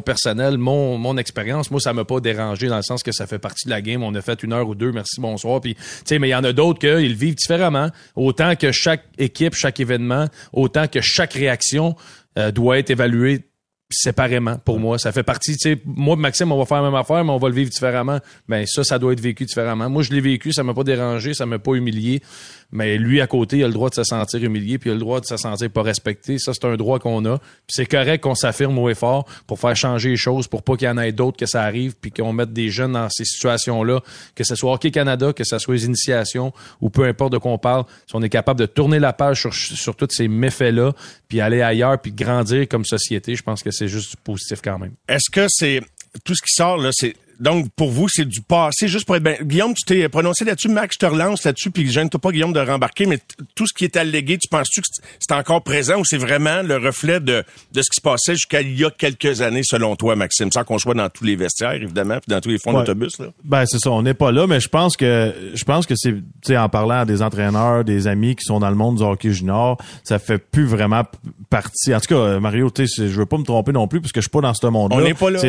[0.05, 3.39] personnelle, mon, mon expérience, moi, ça m'a pas dérangé dans le sens que ça fait
[3.39, 4.03] partie de la game.
[4.03, 5.61] On a fait une heure ou deux, merci, bonsoir.
[5.61, 7.91] Puis, tu mais il y en a d'autres qui le vivent différemment.
[8.15, 11.97] Autant que chaque équipe, chaque événement, autant que chaque réaction
[12.39, 13.50] euh, doit être évaluée
[13.91, 14.99] séparément pour moi.
[14.99, 17.39] Ça fait partie, tu sais, moi Maxime, on va faire la même affaire, mais on
[17.39, 18.19] va le vivre différemment.
[18.49, 19.91] Ben ça, ça doit être vécu différemment.
[19.91, 22.23] Moi, je l'ai vécu, ça m'a pas dérangé, ça m'a pas humilié.
[22.73, 24.95] Mais lui, à côté, il a le droit de se sentir humilié, puis il a
[24.95, 26.39] le droit de se sentir pas respecté.
[26.39, 27.39] Ça, c'est un droit qu'on a.
[27.39, 30.77] Puis c'est correct qu'on s'affirme haut et fort pour faire changer les choses, pour pas
[30.77, 33.25] qu'il y en ait d'autres que ça arrive, puis qu'on mette des jeunes dans ces
[33.25, 34.01] situations-là,
[34.37, 37.51] que ce soit Hockey Canada, que ce soit les initiations, ou peu importe de quoi
[37.51, 40.93] on parle, si on est capable de tourner la page sur, sur tous ces méfaits-là,
[41.29, 44.93] puis aller ailleurs, puis grandir comme société, je pense que c'est juste positif quand même.
[45.09, 45.81] Est-ce que c'est
[46.23, 49.23] tout ce qui sort là, c'est donc pour vous c'est du passé juste pour être
[49.23, 52.53] ben Guillaume, tu t'es prononcé là-dessus, Max, je te relance là-dessus, puis gêne-toi pas Guillaume
[52.53, 53.19] de rembarquer, mais
[53.55, 54.87] tout ce qui est allégué, tu penses-tu que
[55.19, 58.61] c'est encore présent ou c'est vraiment le reflet de, de ce qui se passait jusqu'à
[58.61, 61.73] il y a quelques années selon toi, Maxime, sans qu'on soit dans tous les vestiaires
[61.73, 62.85] évidemment, puis dans tous les fonds Ouais.
[62.85, 63.27] d'autobus là?
[63.43, 66.13] Ben c'est ça, on n'est pas là, mais je pense que je pense que c'est
[66.13, 69.03] tu sais en parlant à des entraîneurs, des amis qui sont dans le monde du
[69.03, 71.03] hockey junior, ça fait plus vraiment
[71.49, 71.95] partie.
[71.95, 74.21] En tout cas, Mario, tu sais, je veux pas me tromper non plus parce que
[74.21, 74.97] je suis pas dans ce monde-là.
[74.97, 75.41] On n'est pas là,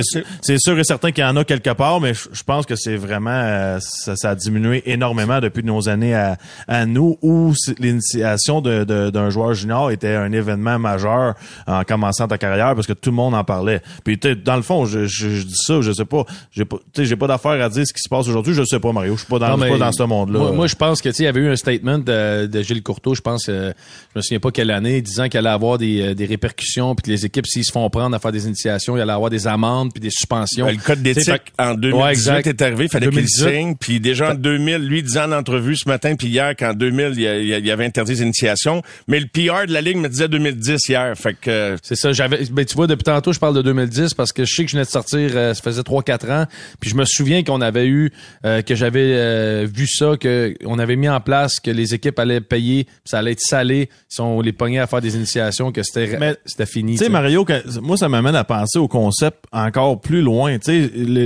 [0.42, 2.76] c'est sûr et certain qu'il y en a quelque part, mais je, je pense que
[2.76, 7.54] c'est vraiment euh, ça, ça a diminué énormément depuis nos années à, à nous où
[7.80, 11.36] l'initiation de, de- d'un joueur junior était un événement majeur
[11.68, 13.82] en commençant ta carrière parce que tout le monde en parlait.
[14.04, 16.66] Puis tu sais, dans le fond, je, je, je dis ça, je sais pas, j'ai
[16.66, 18.54] pas, tu sais, j'ai pas d'affaire à dire ce qui se passe aujourd'hui.
[18.54, 19.14] Je sais pas, Mario.
[19.16, 20.40] Je suis pas dans, Non, mais pas dans ce monde-là.
[20.40, 22.62] Moi, moi, je pense que tu sais, il y avait eu un statement de, de
[22.62, 23.72] Gilles Courteau, je pense, euh,
[24.14, 27.04] je me souviens pas quelle année, disant qu'il allait avoir des, euh, des répercussions, puis
[27.04, 29.48] que les équipes, s'ils se font prendre à faire des initiations, il allait avoir des
[29.48, 30.66] amendes puis des suspensions.
[30.66, 32.48] Ben, le code d'éthique en 2018 Ouais, exact.
[32.48, 33.50] est arrivé, fallait qu'il 2018.
[33.50, 37.14] signe, puis déjà en 2000, lui disant en entrevue ce matin puis hier qu'en 2000
[37.18, 40.80] il y avait interdit les initiations, mais le PR de la ligue me disait 2010
[40.90, 43.62] hier, fait que euh, C'est ça, j'avais ben tu vois depuis tantôt je parle de
[43.62, 46.30] 2010 parce que je sais que je venais de sortir euh, ça faisait 3 4
[46.30, 46.46] ans,
[46.80, 48.12] puis je me souviens qu'on avait eu
[48.46, 52.20] euh, que j'avais euh, vu ça que on avait mis en place que les équipes
[52.20, 55.72] allaient payer, puis ça allait être salé si on les pognait à faire des initiations
[55.72, 56.98] que c'était Mais, c'était fini.
[56.98, 57.10] Tu sais.
[57.10, 60.58] Mario, quand- moi, ça m'amène à penser au concept encore plus loin.
[60.60, 61.26] Tu sais, le-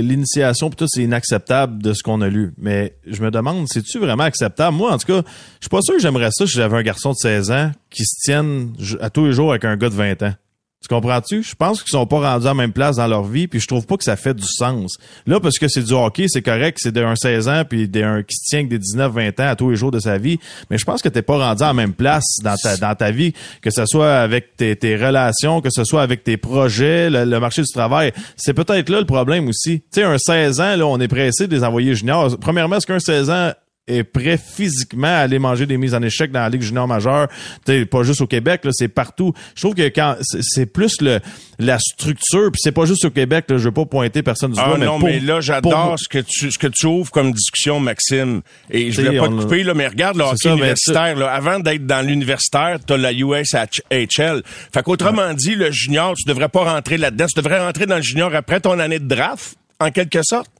[0.88, 2.52] c'est inacceptable de ce qu'on a lu.
[2.58, 4.76] Mais je me demande, c'est-tu vraiment acceptable?
[4.76, 5.22] Moi, en tout cas,
[5.60, 8.04] je suis pas sûr que j'aimerais ça si j'avais un garçon de 16 ans qui
[8.04, 10.34] se tienne à tous les jours avec un gars de 20 ans.
[10.82, 11.42] Tu comprends-tu?
[11.42, 13.66] Je pense qu'ils sont pas rendus à la même place dans leur vie, puis je
[13.66, 14.98] trouve pas que ça fait du sens.
[15.26, 18.36] Là, parce que c'est du hockey, c'est correct, c'est d'un 16 ans, puis d'un qui
[18.36, 20.38] se tient avec des 19-20 ans à tous les jours de sa vie,
[20.70, 23.10] mais je pense que t'es pas rendu à la même place dans ta, dans ta
[23.10, 27.40] vie, que ce soit avec tes, relations, que ce soit avec tes projets, le, le
[27.40, 28.12] marché du travail.
[28.36, 29.80] C'est peut-être là le problème aussi.
[29.80, 32.36] Tu sais, un 16 ans, là, on est pressé de les envoyer juniors.
[32.38, 33.52] Premièrement, est-ce qu'un 16 ans
[33.88, 37.28] est prêt physiquement à aller manger des mises en échec dans la Ligue junior majeure,
[37.64, 39.32] T'sais, pas juste au Québec, là, c'est partout.
[39.54, 41.20] Je trouve que quand c'est plus le
[41.58, 44.60] la structure, puis c'est pas juste au Québec, là, je veux pas pointer personne du
[44.60, 46.86] Ah doigt, mais non, pour- mais là, pour- j'adore ce que tu ce que tu
[46.86, 48.42] ouvres comme discussion, Maxime.
[48.70, 51.16] Et je voulais pas te couper, là, mais regarde le hockey ça, universitaire.
[51.16, 54.42] Là, avant d'être dans l'universitaire, t'as la USHL.
[54.72, 57.26] Fait qu'autrement dit, le junior, tu devrais pas rentrer là-dedans.
[57.26, 60.50] Tu devrais rentrer dans le junior après ton année de draft, en quelque sorte.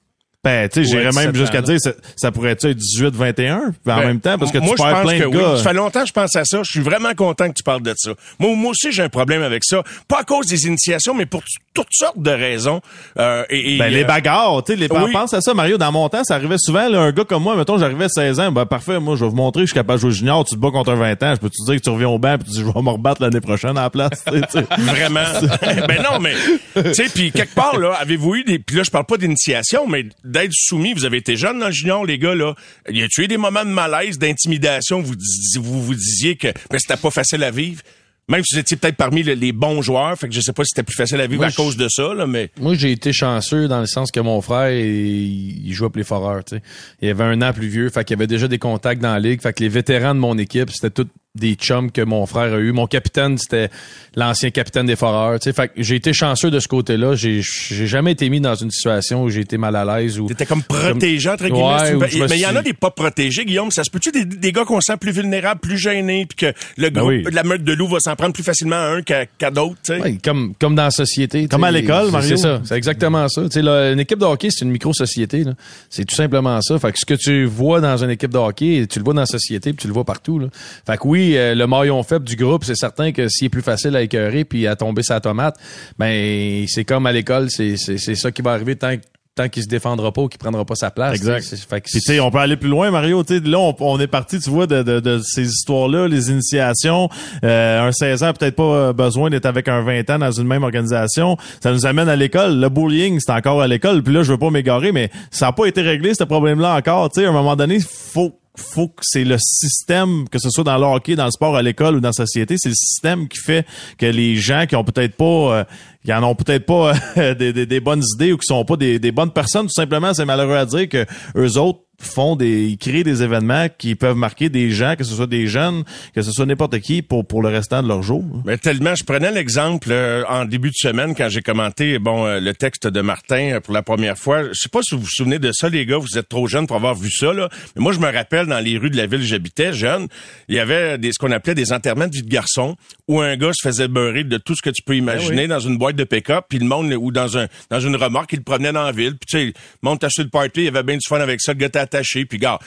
[0.47, 3.69] Ben, tu sais, j'irais même 17 jusqu'à dire, ça, ça pourrait être 18-21, puis en
[3.85, 5.39] Ben, même temps, parce que moi, tu perds plein que de oui.
[5.39, 5.57] gars.
[5.57, 6.61] Ça fait longtemps que je pense à ça.
[6.63, 8.13] Je suis vraiment content que tu parles de ça.
[8.39, 9.83] Moi, moi aussi, j'ai un problème avec ça.
[10.07, 11.43] Pas à cause des initiations, mais pour
[11.75, 12.81] toutes sortes de raisons.
[13.19, 15.13] Euh, et, et, Ben, les euh, bagarres, tu sais, les oui.
[15.13, 15.79] pense à ça, Mario.
[15.79, 18.41] Dans mon temps, ça arrivait souvent, là, un gars comme moi, mettons, j'arrivais à 16
[18.41, 20.45] ans, ben, parfait, moi, je vais vous montrer, que je suis capable de jouer junior,
[20.45, 22.19] tu te bats contre un 20 ans, je peux te dire que tu reviens au
[22.19, 24.25] banc, puis tu dis, je vais me rebattre l'année prochaine à la place.
[24.79, 25.21] Vraiment.
[25.89, 26.35] ben non, mais
[26.75, 29.87] tu sais, puis quelque part là, avez-vous eu des, puis là je parle pas d'initiation,
[29.87, 30.07] mais
[30.41, 30.95] d'être soumis.
[30.95, 32.55] Vous avez été jeune dans le junior, les gars là.
[32.91, 35.15] Y a-tu eu des moments de malaise, d'intimidation, vous
[35.61, 37.83] vous vous disiez que ben, c'était pas facile à vivre.
[38.29, 40.65] Même si vous étiez peut-être parmi le- les bons joueurs, fait que je sais pas
[40.65, 42.91] si c'était plus facile à vivre Moi, à cause de ça, là, mais Moi, j'ai
[42.91, 46.57] été chanceux dans le sens que mon frère, il, il jouait pour les Foreurs, tu
[46.57, 46.63] sais.
[47.01, 49.21] Il avait un an plus vieux, fait qu'il y avait déjà des contacts dans la
[49.21, 52.55] ligue, fait que les vétérans de mon équipe, c'était tous des chums que mon frère
[52.55, 52.73] a eu.
[52.73, 53.71] Mon capitaine, c'était
[54.17, 55.53] l'ancien capitaine des Foreurs, tu sais.
[55.53, 57.15] Fait que j'ai été chanceux de ce côté-là.
[57.15, 60.27] J'ai, j'ai jamais été mis dans une situation où j'ai été mal à l'aise ou...
[60.27, 61.95] t'étais comme protégé entre guillemets.
[61.95, 63.71] Ouais, mais il y en a des pas protégés, Guillaume.
[63.71, 66.91] Ça se peut-tu des, des gars qu'on sent plus vulnérables, plus gênés, puis que le
[66.91, 67.23] groupe oui.
[67.23, 69.77] de la meute de loup va s'en prendre plus facilement à un qu'à, qu'à d'autres,
[69.85, 70.01] tu sais?
[70.01, 71.47] Ouais, comme comme dans la société.
[71.49, 72.37] Comme à l'école, Mario.
[72.37, 73.43] C'est ça, c'est exactement ça.
[73.45, 75.45] Tu sais, là, une équipe de hockey, c'est une micro-société.
[75.45, 75.53] là.
[75.91, 76.79] C'est tout simplement ça.
[76.79, 79.21] Fait que ce que tu vois dans une équipe de hockey, tu le vois dans
[79.21, 80.39] la société, puis tu le vois partout.
[80.39, 80.49] Là.
[80.87, 83.63] Fait que oui, euh, le maillon faible du groupe, c'est certain que s'il est plus
[83.63, 85.57] facile à écœurer puis à tomber sa tomate,
[85.99, 89.03] ben c'est comme à l'école, c'est c'est c'est ça qui va arriver tant que
[89.35, 91.15] tant qu'il se défendra pas ou qu'il prendra pas sa place.
[91.15, 91.41] Exact.
[91.41, 91.57] tu sais.
[91.57, 93.23] C'est- Fait que Puis tu sais, on peut aller plus loin, Mario.
[93.23, 96.31] Tu sais, là, on, on est parti, tu vois, de, de, de ces histoires-là, les
[96.31, 97.11] initiations.
[97.45, 100.47] Euh, un 16 ans, peut-être pas euh, besoin d'être avec un 20 ans dans une
[100.47, 101.37] même organisation.
[101.63, 102.59] Ça nous amène à l'école.
[102.59, 104.03] Le bullying, c'est encore à l'école.
[104.03, 107.11] Puis là, je veux pas m'égarer, mais ça n'a pas été réglé, ce problème-là encore.
[107.11, 110.65] Tu sais, à un moment donné, faut faut que c'est le système, que ce soit
[110.65, 113.29] dans le hockey, dans le sport, à l'école ou dans la société, c'est le système
[113.29, 113.67] qui fait
[113.99, 115.65] que les gens qui ont peut-être pas, euh,
[116.05, 119.13] qui en ont peut-être pas euh, des, bonnes idées ou qui sont pas des, des
[119.13, 123.05] bonnes personnes, tout simplement, c'est malheureux à dire que eux autres font des ils créent
[123.05, 125.85] des événements qui peuvent marquer des gens que ce soit des jeunes
[126.15, 129.05] que ce soit n'importe qui pour pour le restant de leur jour Mais tellement, je
[129.05, 133.01] prenais l'exemple euh, en début de semaine quand j'ai commenté bon euh, le texte de
[133.01, 134.45] Martin euh, pour la première fois.
[134.45, 135.99] Je sais pas si vous vous souvenez de ça, les gars.
[135.99, 137.49] Vous êtes trop jeunes pour avoir vu ça, là.
[137.75, 140.09] Mais moi, je me rappelle dans les rues de la ville où j'habitais, jeune,
[140.49, 142.77] il y avait des ce qu'on appelait des enterrements de vie de garçon
[143.09, 145.79] où un gars se faisait beurrer de tout ce que tu peux imaginer dans une
[145.79, 148.73] boîte de pick-up, puis le monde ou dans un dans une remorque, il le promenait
[148.73, 149.17] dans la ville.
[149.17, 151.41] Puis tu sais, le monde t'achetait le party, il y avait bien du fun avec
[151.41, 152.59] ça, le gars attaché, puis gars.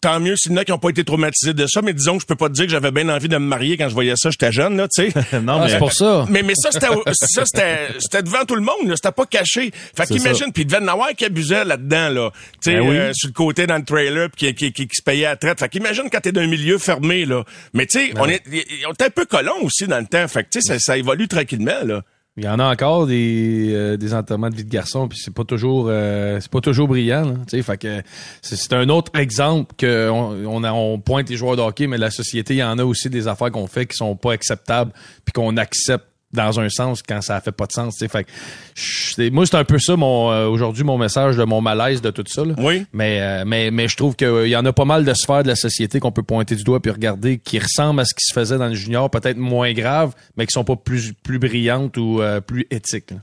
[0.00, 2.16] Tant mieux s'il y en a qui n'ont pas été traumatisés de ça, mais disons
[2.16, 3.94] que je peux pas te dire que j'avais bien envie de me marier quand je
[3.94, 5.40] voyais ça, j'étais jeune, là, tu sais.
[5.40, 6.26] non mais c'est pour ça.
[6.28, 8.96] Mais, mais ça, c'était, ça, c'était, c'était devant tout le monde, là.
[8.96, 9.70] C'était pas caché.
[9.96, 12.30] Fait qu'imagine, puis il devait en avoir qui abusait là-dedans, là.
[12.62, 12.96] Tu sais, Ben oui.
[12.98, 15.30] euh, sur le côté dans le trailer, puis qui, qui, qui, qui se payait à
[15.30, 15.58] la traite.
[15.58, 17.42] Fait qu'imagine quand t'es dans un milieu fermé, là.
[17.72, 18.42] Mais tu sais, Ben on est,
[18.86, 20.28] on était un peu colons aussi dans le temps.
[20.28, 22.02] Fait que tu sais, ça, ça évolue tranquillement, là.
[22.36, 25.32] Il y en a encore des, euh, des enterrements de vie de garçon, puis c'est
[25.32, 27.24] pas toujours euh, c'est pas toujours brillant.
[27.24, 28.02] Là, tu sais, fait que
[28.42, 32.10] c'est, un autre exemple que on, on, on pointe les joueurs de hockey, mais la
[32.10, 34.92] société, il y en a aussi des affaires qu'on fait qui sont pas acceptables,
[35.24, 37.94] puis qu'on accepte dans un sens quand ça fait pas de sens.
[37.96, 38.08] tu sais.
[38.08, 42.02] Fait que moi, c'est un peu ça mon euh, aujourd'hui mon message de mon malaise
[42.02, 42.44] de tout ça.
[42.44, 42.54] là.
[42.58, 42.84] Oui.
[42.92, 45.48] Mais, euh, mais, mais je trouve qu'il y en a pas mal de sphères de
[45.48, 48.32] la société qu'on peut pointer du doigt puis regarder qui ressemblent à ce qui se
[48.34, 52.20] faisait dans le junior, peut-être moins grave, mais qui sont pas plus, plus brillantes ou
[52.20, 53.12] euh, plus éthiques.
[53.12, 53.16] là.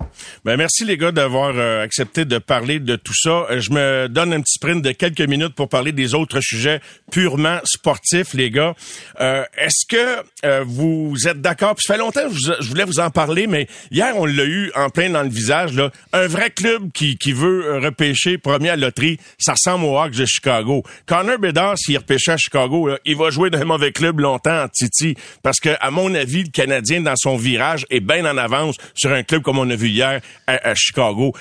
[0.45, 3.45] Ben merci les gars d'avoir euh, accepté de parler de tout ça.
[3.51, 6.79] Euh, Je me donne un petit sprint de quelques minutes pour parler des autres sujets
[7.11, 8.73] purement sportifs, les gars.
[9.19, 11.75] Euh, Est-ce que euh, vous êtes d'accord?
[11.75, 14.71] Puis ça fait longtemps que je voulais vous en parler, mais hier on l'a eu
[14.75, 15.73] en plein dans le visage.
[15.73, 15.91] Là.
[16.13, 19.97] Un vrai club qui, qui veut euh, repêcher premier à la loterie, ça ressemble aux
[19.97, 20.83] Hawks de Chicago.
[21.05, 24.67] Connor Bedard, s'il repêchait à Chicago, il va jouer dans un mauvais club longtemps en
[24.67, 28.75] Titi, parce que à mon avis, le Canadien dans son virage est bien en avance
[28.95, 31.33] sur un club comme on a vu hier à, Chicago.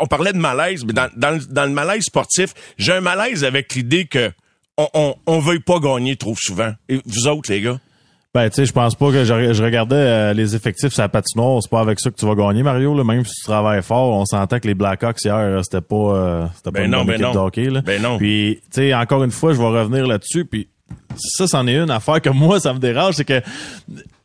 [0.00, 4.04] On parlait de malaise, mais dans, dans, le- malaise sportif, j'ai un malaise avec l'idée
[4.06, 4.30] que
[4.76, 6.72] on, on, on veuille pas gagner trop souvent.
[6.88, 7.78] Et vous autres, les gars?
[8.34, 11.10] Ben, tu sais, je pense pas que je, je regardais euh, les effectifs sur la
[11.10, 11.60] patinoire.
[11.62, 12.94] C'est pas avec ça que tu vas gagner, Mario.
[12.96, 13.04] Là.
[13.04, 16.70] Même si tu travailles fort, on s'entend que les Blackhawks hier, c'était pas, euh, c'était
[16.70, 17.32] pas Ben une non, bonne ben équipe non.
[17.34, 17.64] de hockey.
[17.68, 17.80] Là.
[17.82, 18.16] Ben non.
[18.16, 20.46] Puis, tu sais, encore une fois, je vais revenir là-dessus.
[20.46, 20.66] Puis
[21.16, 23.42] ça, c'en est une affaire que moi, ça me dérange, c'est que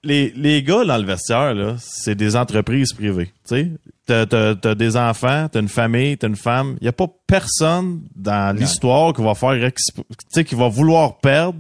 [0.06, 3.32] les, les gars dans le vestiaire, là, c'est des entreprises privées.
[3.46, 3.72] Tu sais,
[4.06, 6.78] t'as, t'as, des enfants, t'as une famille, t'as une femme.
[6.80, 10.70] Il y a pas personne dans l'histoire qui va faire, exp- tu sais, qui va
[10.70, 11.60] vouloir perdre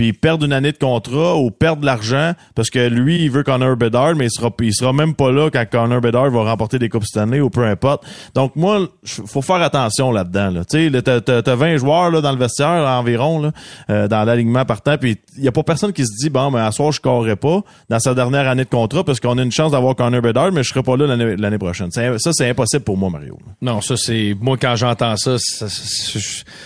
[0.00, 3.42] puis perdre une année de contrat ou perdre de l'argent parce que lui, il veut
[3.42, 6.78] Connor Bedard, mais il sera, il sera même pas là quand Connor Bedard va remporter
[6.78, 8.06] des Coupes Stanley ou peu importe.
[8.34, 10.52] Donc, moi, faut faire attention là-dedans.
[10.52, 10.64] Là.
[10.64, 13.52] Tu sais, t'as, t'as- t'as 20 joueurs là, dans le vestiaire environ, là,
[13.90, 16.60] euh, dans l'alignement partant, puis il y a pas personne qui se dit, bon, mais
[16.60, 19.52] à soir, je corrais pas dans sa dernière année de contrat parce qu'on a une
[19.52, 21.90] chance d'avoir Connor Bedard, mais je serai pas là l'année, prochaine.
[21.90, 23.38] Ça, c'est impossible pour moi, Mario.
[23.60, 26.18] Non, ça c'est moi quand j'entends ça, ça, ça,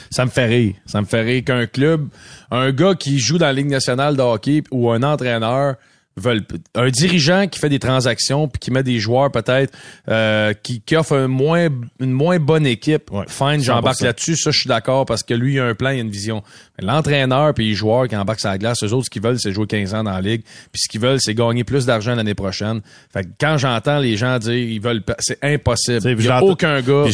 [0.09, 0.75] ça me fait rire.
[0.87, 2.07] Ça me fait rire qu'un club,
[2.53, 5.77] un gars qui joue dans la Ligue nationale de hockey ou un entraîneur
[6.17, 6.43] veulent
[6.75, 9.77] un dirigeant qui fait des transactions puis qui met des joueurs peut-être
[10.09, 11.69] euh, qui, qui offre un moins
[11.99, 13.11] une moins bonne équipe.
[13.11, 14.05] Ouais, Fine, j'embarque 100%.
[14.05, 16.11] là-dessus, ça je suis d'accord parce que lui il a un plan, il a une
[16.11, 16.43] vision.
[16.83, 19.53] L'entraîneur puis les joueurs qui embarquent sur la glace, eux autres ce qu'ils veulent c'est
[19.53, 22.35] jouer 15 ans dans la ligue, puis ce qu'ils veulent c'est gagner plus d'argent l'année
[22.35, 22.81] prochaine.
[23.13, 26.01] Fait que quand j'entends les gens dire ils veulent c'est impossible.
[26.05, 27.13] Il puis y a aucun gars je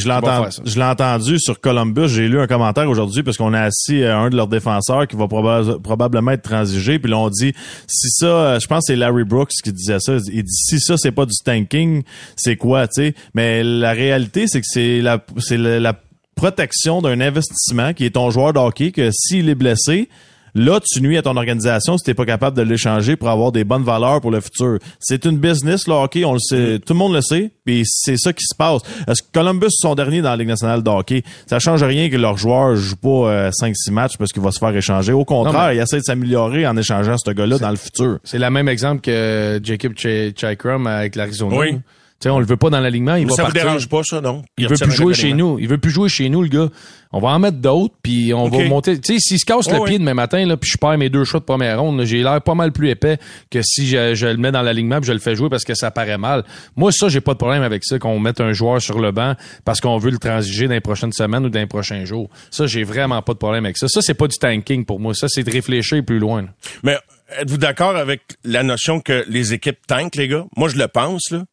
[0.51, 0.63] ça.
[0.65, 2.09] je l'ai entendu sur Columbus.
[2.09, 5.17] J'ai lu un commentaire aujourd'hui parce qu'on a assis euh, un de leurs défenseurs qui
[5.17, 6.99] va proba- probablement être transigé.
[6.99, 7.53] Puis là, on dit,
[7.87, 10.17] si ça, euh, je pense que c'est Larry Brooks qui disait ça.
[10.33, 12.03] Il dit, si ça, c'est pas du tanking,
[12.37, 13.15] c'est quoi, tu sais?
[13.35, 15.95] Mais la réalité, c'est que c'est la, c'est la, la
[16.41, 20.09] protection d'un investissement qui est ton joueur de hockey que s'il est blessé,
[20.53, 23.62] Là, tu nuis à ton organisation si t'es pas capable de l'échanger pour avoir des
[23.62, 24.78] bonnes valeurs pour le futur.
[24.99, 28.16] C'est une business, le hockey, on le sait, tout le monde le sait, puis c'est
[28.16, 28.82] ça qui se passe.
[29.07, 31.22] Est-ce que Columbus sont derniers dans la Ligue nationale de hockey?
[31.47, 34.59] Ça change rien que leur joueur joue pas euh, 5-6 matchs parce qu'il va se
[34.59, 35.12] faire échanger.
[35.12, 38.18] Au contraire, Non, mais- il essaie de s'améliorer en échangeant ce gars-là dans le futur.
[38.24, 41.57] C'est le même exemple que Jacob Ch- Chikrum avec l'Arizona.
[41.57, 41.78] Oui.
[42.21, 43.64] Tu sais, on le veut pas dans l'alignement, il va ça vous partir.
[43.64, 44.43] dérange pas, ça, non?
[44.59, 45.59] Il veut plus jouer chez nous.
[45.59, 46.68] Il veut plus jouer chez nous, le gars.
[47.12, 49.01] On va en mettre d'autres, puis on va monter.
[49.01, 51.25] Tu sais, s'il se casse le pied demain matin, là, puis je perds mes deux
[51.25, 53.16] choix de première ronde, j'ai l'air pas mal plus épais
[53.51, 55.75] que si je, je le mets dans l'alignement puis je le fais jouer parce que
[55.75, 56.45] ça paraît mal.
[56.77, 59.35] Moi, ça, j'ai pas de problème avec ça, qu'on mette un joueur sur le banc
[59.64, 62.29] parce qu'on veut le transiger dans les prochaines semaines ou dans les prochains jours.
[62.51, 63.89] Ça, j'ai vraiment pas de problème avec ça.
[63.89, 65.14] Ça, c'est pas du tanking pour moi.
[65.14, 66.43] Ça, c'est de réfléchir plus loin.
[66.43, 66.49] là.
[66.83, 66.97] Mais
[67.41, 70.45] êtes-vous d'accord avec la notion que les équipes tankent, les gars?
[70.55, 71.45] Moi, je le pense, là.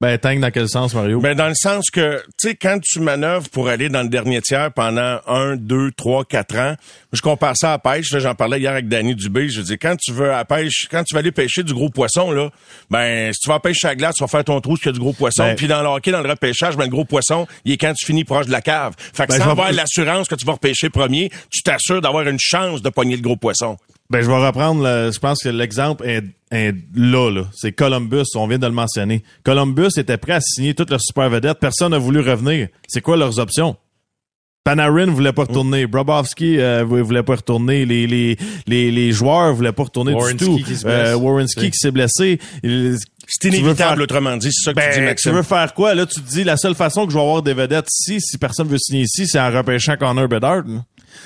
[0.00, 1.18] Ben, tank dans quel sens, Mario?
[1.20, 4.40] Ben, dans le sens que, tu sais, quand tu manœuvres pour aller dans le dernier
[4.40, 6.76] tiers pendant un, deux, trois, quatre ans,
[7.12, 8.12] je compare ça à la pêche.
[8.12, 9.48] Là, j'en parlais hier avec Danny Dubé.
[9.48, 11.90] Je dis, quand tu veux à la pêche, quand tu vas aller pêcher du gros
[11.90, 12.48] poisson, là,
[12.88, 14.88] ben, si tu vas pêcher à la glace, tu vas faire ton trou s'il y
[14.90, 15.42] a du gros poisson.
[15.42, 17.92] Ben- Puis dans le hockey, dans le repêchage, ben, le gros poisson, il est quand
[17.92, 18.94] tu finis proche de la cave.
[18.98, 22.38] Fait que Ben, sans avoir l'assurance que tu vas repêcher premier, tu t'assures d'avoir une
[22.38, 23.76] chance de pogner le gros poisson.
[24.10, 27.42] Ben, je vais reprendre, le- je pense que l'exemple est, est là, là.
[27.54, 29.22] C'est Columbus, on vient de le mentionner.
[29.44, 31.58] Columbus était prêt à signer toute leur super vedette.
[31.60, 32.68] Personne n'a voulu revenir.
[32.88, 33.76] C'est quoi leurs options?
[34.64, 35.86] Panarin voulait pas retourner.
[35.86, 37.86] Brobovski euh, voulait pas retourner.
[37.86, 38.36] Les, les,
[38.66, 40.86] les, les joueurs voulaient pas retourner Werenski du tout.
[40.86, 42.38] Euh, Warrenski qui s'est blessé.
[42.62, 42.96] Il-
[43.26, 44.50] C'est tu inévitable, faire- autrement dit.
[44.52, 45.32] C'est ça que tu dis, Ben, tu Maxime.
[45.32, 45.94] veux faire quoi?
[45.94, 48.38] Là, tu te dis, la seule façon que je vais avoir des vedettes ici, si
[48.38, 50.62] personne veut signer ici, c'est en repêchant Connor Bedard.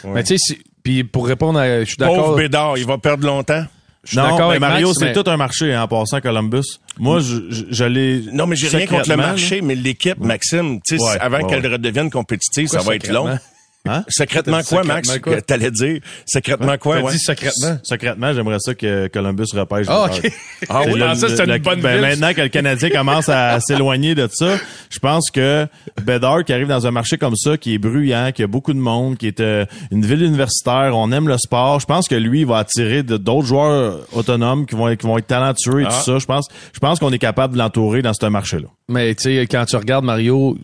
[0.05, 2.37] Mais tu sais, si- puis pour répondre à, je suis Pauvre d'accord.
[2.37, 3.65] Bédard, il va perdre longtemps.
[4.05, 5.89] Je suis Non, d'accord mais avec Mario, Max, c'est mais- tout un marché hein, en
[5.89, 6.65] passant Columbus.
[6.99, 8.23] Moi, je, je, je l'ai.
[8.33, 11.37] Non, mais j'ai rien contre le secrètement, marché, mais l'équipe, Maxime, tu sais, Ouais, avant
[11.39, 11.73] ouais, qu'elle ouais.
[11.73, 13.27] redevienne compétitive, ça va être long.
[13.27, 13.49] secrètement?
[13.89, 14.05] Hein?
[14.09, 15.09] Secrètement quoi, Max?
[15.09, 15.41] Secrètement quoi?
[15.41, 16.01] que T'allais dire?
[16.25, 17.13] Secrètement quoi, T'as ouais.
[17.13, 17.79] dit secrètement?
[17.83, 19.87] Secrètement, j'aimerais ça que Columbus repêche.
[19.89, 20.31] Ah, ok.
[20.69, 22.01] Ah oui, que c'était Le- une bonne ben.
[22.01, 24.57] Maintenant que le Canadien commence à s'éloigner de ça,
[24.91, 25.67] je pense que
[26.05, 28.79] Bedard qui arrive dans un marché comme ça, qui est bruyant, qui a beaucoup de
[28.79, 31.81] monde, qui est euh, une ville universitaire, on aime le sport.
[31.81, 35.19] Je pense que lui il va attirer d'autres joueurs autonomes qui vont être, qui vont
[35.19, 35.89] être talentueux et Ah.
[35.89, 36.19] tout ça.
[36.21, 38.69] Je pense, je pense qu'on est capable de l'entourer dans ce marché-là.
[38.89, 40.57] Mais tu sais, quand tu regardes Mario,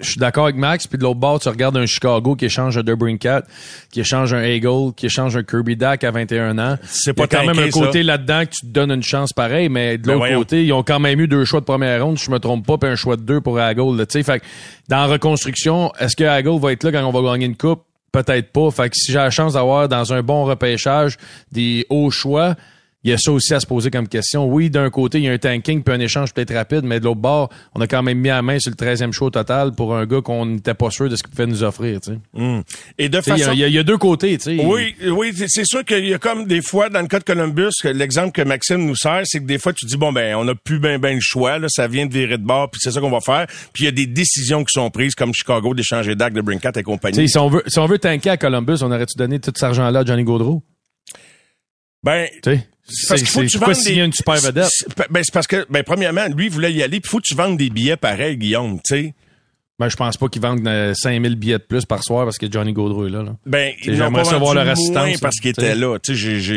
[0.00, 2.76] je suis d'accord avec Max, puis de l'autre bord, tu regardes un Chicago qui échange
[2.76, 3.42] un Debrincat,
[3.90, 6.76] qui échange un Eagle, qui échange un Kirby Dack à 21 ans.
[6.84, 9.02] C'est Il y pas a quand même un côté là-dedans que tu te donnes une
[9.02, 11.64] chance pareille, mais de Ben l'autre côté, ils ont quand même eu deux choix de
[11.64, 13.96] première ronde, si je me trompe pas, puis un choix de deux pour Hagel.
[13.96, 14.44] là, Tu sais, fait que
[14.88, 17.82] dans la reconstruction, est-ce que Hagel va être là quand on va gagner une coupe?
[18.12, 18.70] Peut-être pas.
[18.70, 21.16] Fait que si j'ai la chance d'avoir dans un bon repêchage
[21.52, 22.54] des hauts choix,
[23.06, 24.46] il y a ça aussi à se poser comme question.
[24.46, 27.04] Oui, d'un côté, il y a un tanking puis un échange peut-être rapide, mais de
[27.04, 29.72] l'autre bord, on a quand même mis la main sur le 13e choix au total
[29.72, 32.00] pour un gars qu'on n'était pas sûr de ce qu'il pouvait nous offrir.
[32.00, 32.62] tu sais.
[32.98, 33.52] Et de Tu sais, Il y, a- façon...
[33.52, 34.36] il y a- il y a deux côtés.
[34.38, 34.64] tu sais.
[34.64, 37.70] Oui, oui, c'est- sûr qu'il y a comme des fois, dans le cas de Columbus,
[37.84, 40.54] l'exemple que Maxime nous sert, c'est que des fois, tu dis, bon, ben, on n'a
[40.56, 43.00] plus ben, ben le choix, là, ça vient de virer de bord, puis c'est ça
[43.00, 43.46] qu'on va faire.
[43.72, 46.70] Puis il y a des décisions qui sont prises, comme Chicago, d'échanger d'actes de Brinkat
[46.70, 47.28] et Tu sais, compagnie.
[47.28, 50.00] si on veut, si on veut tanker à Columbus, on aurait-tu donné tout cet argent-là
[50.00, 50.62] à Johnny Gaudreau?
[52.02, 52.28] Ben,
[53.08, 54.68] parce qu'il faut que tu pourquoi vendes signer des- une super vedette?
[54.70, 57.24] c'est- Ben, c'est parce que, ben, premièrement, lui, il voulait y aller, puis faut que
[57.26, 59.14] tu vendes des billets pareils, Guillaume, tu sais.
[59.78, 62.50] Ben, je pense pas qu'ils vendent euh, 5000 billets de plus par soir parce que
[62.50, 63.22] Johnny Gaudreau est là.
[63.22, 63.36] là.
[63.44, 65.98] Ben, j'aimerais pas ça voir vendu leur assistance, parce qu'il était là,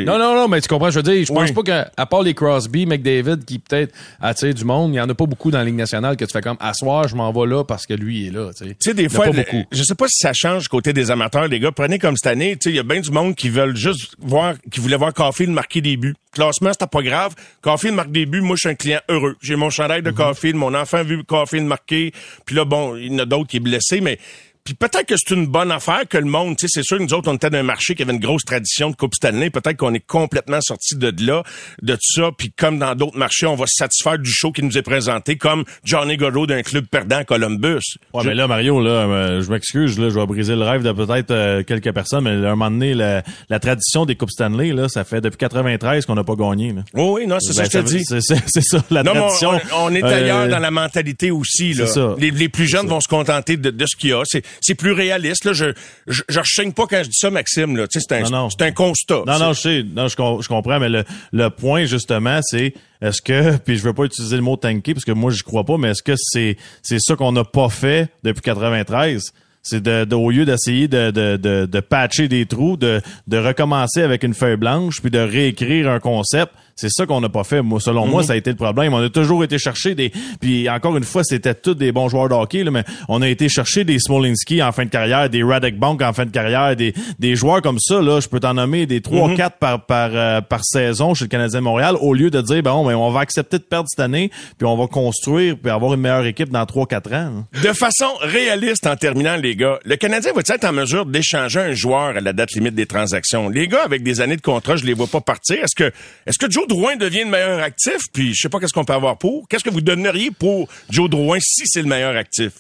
[0.06, 1.54] Non, non, non, mais tu comprends, je veux dire, je pense Oui.
[1.54, 5.10] pas qu'à à part les Crosby, McDavid, qui peut-être attirent du monde, il y en
[5.10, 7.30] a pas beaucoup dans la Ligue nationale que tu fais comme, à soir, je m'en
[7.34, 8.94] vais là parce que lui est là, tu sais.
[8.94, 9.64] Des Il y en a fois, pas beaucoup.
[9.70, 11.74] je sais pas si ça change du côté des amateurs, les gars.
[11.74, 14.14] Prenez comme cette année, tu sais, il y a bien du monde qui veulent juste
[14.20, 16.16] voir, qui voulait voir Caulfield marquer des buts.
[16.32, 17.34] Classement, c'était pas grave.
[17.62, 18.42] Caulfield marque des buts.
[18.42, 19.36] Moi, je suis un client heureux.
[19.42, 20.56] J'ai mon chandail de Caulfield.
[20.56, 22.14] Mon enfant a vu Caulfield marquer.
[22.46, 24.20] Puis là, bon, il y en a d'autres qui est blessé, mais
[24.64, 27.04] puis peut-être que c'est une bonne affaire que le monde, tu sais, c'est sûr que
[27.04, 29.50] nous autres, on était d'un marché qui avait une grosse tradition de Coupe Stanley.
[29.50, 31.44] Peut-être qu'on est complètement sorti de là,
[31.82, 32.30] de tout ça.
[32.38, 35.38] Puis comme dans d'autres marchés, on va se satisfaire du show qui nous est présenté,
[35.38, 37.80] comme Johnny Godreau d'un club perdant à Columbus.
[38.14, 40.84] Ouais, Je- mais là, Mario, là, euh, je m'excuse, là, je vais briser le rêve
[40.84, 44.30] de peut-être euh, quelques personnes, mais à un moment donné, la, la tradition des Coupes
[44.32, 46.74] Stanley, là, ça fait depuis 93 qu'on n'a pas gagné.
[46.74, 46.82] Là.
[46.94, 48.04] Oui, oui, non, c'est ça Ben, que je te dis.
[48.06, 49.52] C'est ça, la Non, mais tradition.
[49.76, 51.74] on, on est Euh, ailleurs dans la mentalité aussi.
[51.74, 51.88] Là.
[51.88, 52.16] c'est ça.
[52.18, 54.22] Les, les plus jeunes vont se contenter de, de ce qu'il y a.
[54.26, 55.46] C'est, c'est plus réaliste.
[55.46, 55.54] Là.
[55.54, 55.66] Je,
[56.08, 57.78] je, je rechigne pas quand je dis ça, Maxime.
[57.78, 57.88] Là.
[57.88, 58.50] Tu sais, C'est, un, Non, non.
[58.50, 59.22] c'est un constat.
[59.28, 62.74] Non, non, je sais, non, je, com- je comprends, mais le, le point justement, c'est
[63.02, 65.64] est-ce que, puis je veux pas utiliser le mot tanker parce que moi j'y crois
[65.64, 69.24] pas, mais est-ce que c'est c'est ça qu'on n'a pas fait depuis 93?
[69.62, 73.38] C'est de, de- au lieu d'essayer de, de, de, de patcher des trous, de, de
[73.38, 76.54] recommencer avec une feuille blanche, puis de réécrire un concept.
[76.80, 77.62] C'est ça qu'on n'a pas fait.
[77.62, 78.94] Moi, selon moi, ça a été le problème.
[78.94, 80.12] On a toujours été chercher des.
[80.40, 83.28] Puis encore une fois, c'était tous des bons joueurs de hockey, là, mais on a
[83.28, 86.76] été chercher des Smolinski en fin de carrière, des Radek Bank en fin de carrière,
[86.76, 88.02] des, des joueurs comme ça.
[88.02, 91.30] Là, je peux t'en nommer des 3 quatre par par euh, par saison chez le
[91.30, 91.98] Canadien de Montréal.
[92.00, 94.78] Au lieu de dire bon, ben on va accepter de perdre cette année, puis on
[94.78, 97.46] va construire puis avoir une meilleure équipe dans 3-4 ans.
[97.62, 101.74] De façon réaliste, en terminant, les gars, le Canadien va-t-il être en mesure d'échanger un
[101.74, 103.50] joueur à la date limite des transactions?
[103.50, 105.58] Les gars, avec des années de contrat, je les vois pas partir.
[105.58, 105.92] Est-ce que,
[106.26, 107.98] est-ce que Joe Drouin devient le meilleur actif?
[108.14, 109.48] Puis, je sais pas qu'est-ce qu'on peut avoir pour.
[109.50, 112.54] Qu'est-ce que vous donneriez pour Joe Drouin si c'est le meilleur actif?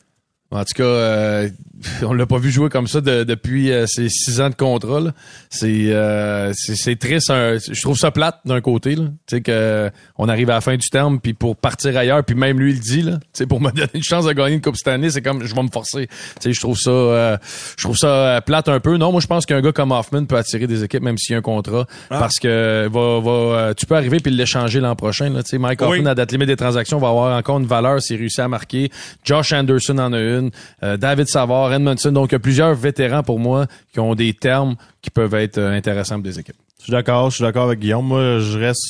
[0.51, 1.49] En tout cas, euh,
[2.03, 5.13] on l'a pas vu jouer comme ça de- depuis euh, ses six ans de contrat.
[5.49, 7.29] C'est euh, c'est triste.
[7.29, 8.95] un- je trouve ça plate d'un côté.
[8.95, 12.35] Tu sais que on arrive à la fin du terme, puis pour partir ailleurs, puis
[12.35, 13.17] même lui il le dit là.
[13.17, 15.43] Tu sais pour me donner une chance de gagner une coupe cette année, c'est comme
[15.45, 16.07] je vais me forcer.
[16.07, 17.37] Tu sais je trouve ça euh,
[17.77, 18.97] je trouve ça euh, plate un peu.
[18.97, 21.35] Non, moi je pense qu'un gars comme Hoffman peut attirer des équipes même s'il y
[21.35, 25.29] a un contrat, parce que va va euh, tu peux arriver puis l'échanger l'an prochain.
[25.29, 25.43] Là.
[25.43, 25.99] Tu sais Mike Oui.
[25.99, 28.89] Hoffman à date limite des transactions va avoir encore une valeur s'il réussit à marquer.
[29.23, 30.38] Josh Anderson en a une,
[30.83, 32.11] euh, David Savard, Edmondson.
[32.11, 35.57] Donc, il y a plusieurs vétérans pour moi qui ont des termes qui peuvent être
[35.57, 36.55] euh, intéressants pour des équipes.
[36.79, 38.05] Je suis d'accord, je suis d'accord avec Guillaume.
[38.05, 38.81] Moi, je reste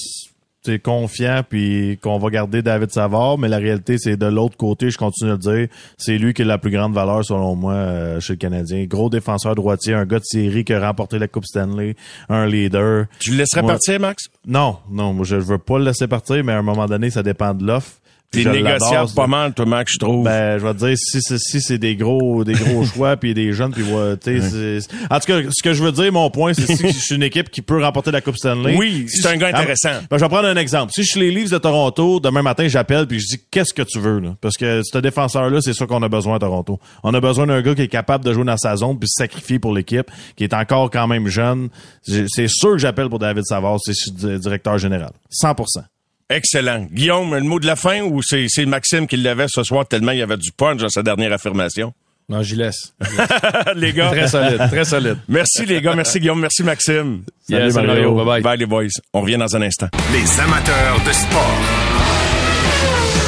[0.63, 4.57] tu sais, confiant puis qu'on va garder David Savard, mais la réalité, c'est de l'autre
[4.57, 7.55] côté, je continue de le dire, c'est lui qui a la plus grande valeur, selon
[7.55, 8.83] moi, euh, chez le Canadien.
[8.85, 11.95] Gros défenseur droitier, un gars de série qui a remporté la Coupe Stanley,
[12.27, 13.05] un leader.
[13.19, 14.25] Tu le laisserais Moi- partir, Max?
[14.45, 17.23] Non, non, moi, je veux pas le laisser partir, mais à un moment donné, ça
[17.23, 17.93] dépend de l'offre.
[18.31, 20.23] T'es négociable pas mal, toi, Max, je trouve.
[20.23, 23.33] Ben, je vais te dire, si, c'est- si c'est des gros, des gros choix, puis
[23.33, 26.29] des jeunes, puis ouais, tu sais, en tout cas, ce que je veux dire, mon
[26.29, 28.75] point, c'est si je suis une équipe qui peut remporter la Coupe Stanley.
[28.77, 29.89] Oui, Si c'est un gars Ah, intéressant.
[30.11, 30.91] Ben, je vais prendre un exemple.
[30.93, 33.81] Si je suis les Leafs de Toronto, demain matin, j'appelle puis je dis qu'est-ce que
[33.81, 34.35] tu veux, là?
[34.41, 36.79] Parce que ce défenseur-là, c'est ça qu'on a besoin à Toronto.
[37.03, 39.23] On a besoin d'un gars qui est capable de jouer dans sa zone puis se
[39.23, 41.69] sacrifier pour l'équipe, qui est encore quand même jeune.
[42.03, 45.11] C'est sûr que j'appelle pour David Savard, c'est le directeur général.
[45.31, 45.81] 100%.
[46.29, 46.87] Excellent.
[46.91, 50.11] Guillaume, le mot de la fin ou c'est c'est Maxime qui l'avait ce soir tellement
[50.11, 51.93] il y avait du punch dans sa dernière affirmation?
[52.29, 52.93] Non, j'y laisse.
[53.75, 54.11] les gars.
[54.11, 55.17] Très solide, très solide.
[55.27, 57.23] Merci les gars, merci Guillaume, merci Maxime.
[57.49, 58.13] Yes, salut, Mario.
[58.13, 58.41] Bye bye.
[58.43, 58.87] Bye les boys.
[59.13, 59.87] On revient dans un instant.
[60.13, 61.57] Les amateurs de sport.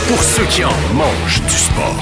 [0.08, 2.02] Pour ceux qui en mangent du sport.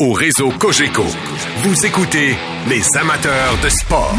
[0.00, 1.06] Au réseau Cogeco,
[1.62, 2.36] vous écoutez
[2.68, 4.14] les amateurs de sport.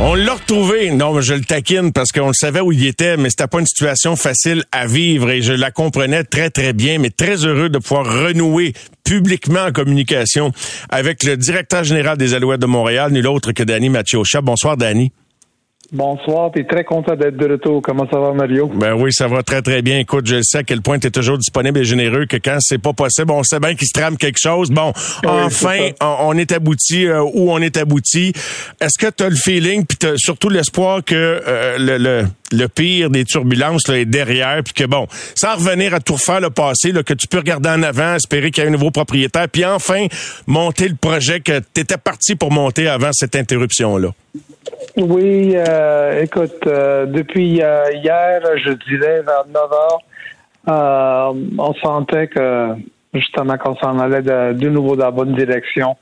[0.00, 0.92] On l'a retrouvé.
[0.92, 3.58] Non, mais je le taquine parce qu'on le savait où il était, mais c'était pas
[3.58, 7.68] une situation facile à vivre et je la comprenais très, très bien, mais très heureux
[7.68, 10.52] de pouvoir renouer publiquement en communication
[10.88, 14.40] avec le directeur général des Alouettes de Montréal, nul autre que Danny Mathieu-Chat.
[14.40, 15.10] Bonsoir, Danny.
[15.90, 17.80] Bonsoir, t'es très content d'être de retour.
[17.80, 18.66] Comment ça va, Mario?
[18.74, 19.98] Ben oui, ça va très, très bien.
[19.98, 22.76] Écoute, je sais à quel point tu es toujours disponible et généreux que quand c'est
[22.76, 24.70] pas possible, on sait bien qu'il se trame quelque chose.
[24.70, 24.92] Bon,
[25.24, 28.34] enfin, on, on est abouti euh, où on est abouti.
[28.82, 32.68] Est-ce que tu as le feeling, puis t'as surtout l'espoir que euh, le, le, le
[32.68, 36.50] pire des turbulences là, est derrière, puis que bon, sans revenir à tout refaire le
[36.50, 39.48] passé, là, que tu peux regarder en avant, espérer qu'il y ait un nouveau propriétaire,
[39.48, 40.06] puis enfin
[40.46, 44.10] monter le projet que tu étais parti pour monter avant cette interruption-là?
[44.96, 50.00] Oui, euh, écoute, euh, depuis euh, hier, je dirais vers 9 heures,
[50.68, 52.70] euh, on sentait que
[53.14, 55.96] justement qu'on s'en allait de, nouveau dans la bonne direction.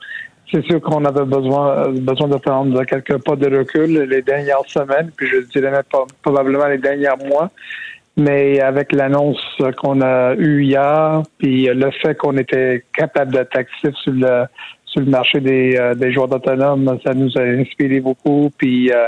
[0.51, 5.11] C'est sûr qu'on avait besoin besoin de prendre quelques pas de recul les dernières semaines,
[5.15, 7.49] puis je dirais même pas, probablement les derniers mois.
[8.15, 9.37] Mais avec l'annonce
[9.77, 14.45] qu'on a eue hier, puis le fait qu'on était capable d'être actif sur le
[14.99, 18.49] le marché des, euh, des joueurs autonomes, ça nous a inspiré beaucoup.
[18.57, 19.07] Puis euh,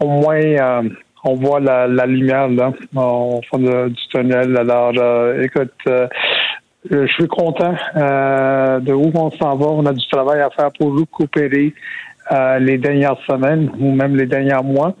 [0.00, 0.82] au moins, euh,
[1.24, 4.56] on voit la, lumière là, au fond de- du tunnel.
[4.56, 4.92] Alors,
[5.40, 5.72] écoute,
[6.90, 9.66] je suis content de où on s'en va.
[9.66, 11.72] On a du travail à faire pour récupérer
[12.30, 14.94] euh, les dernières semaines ou même les derniers mois.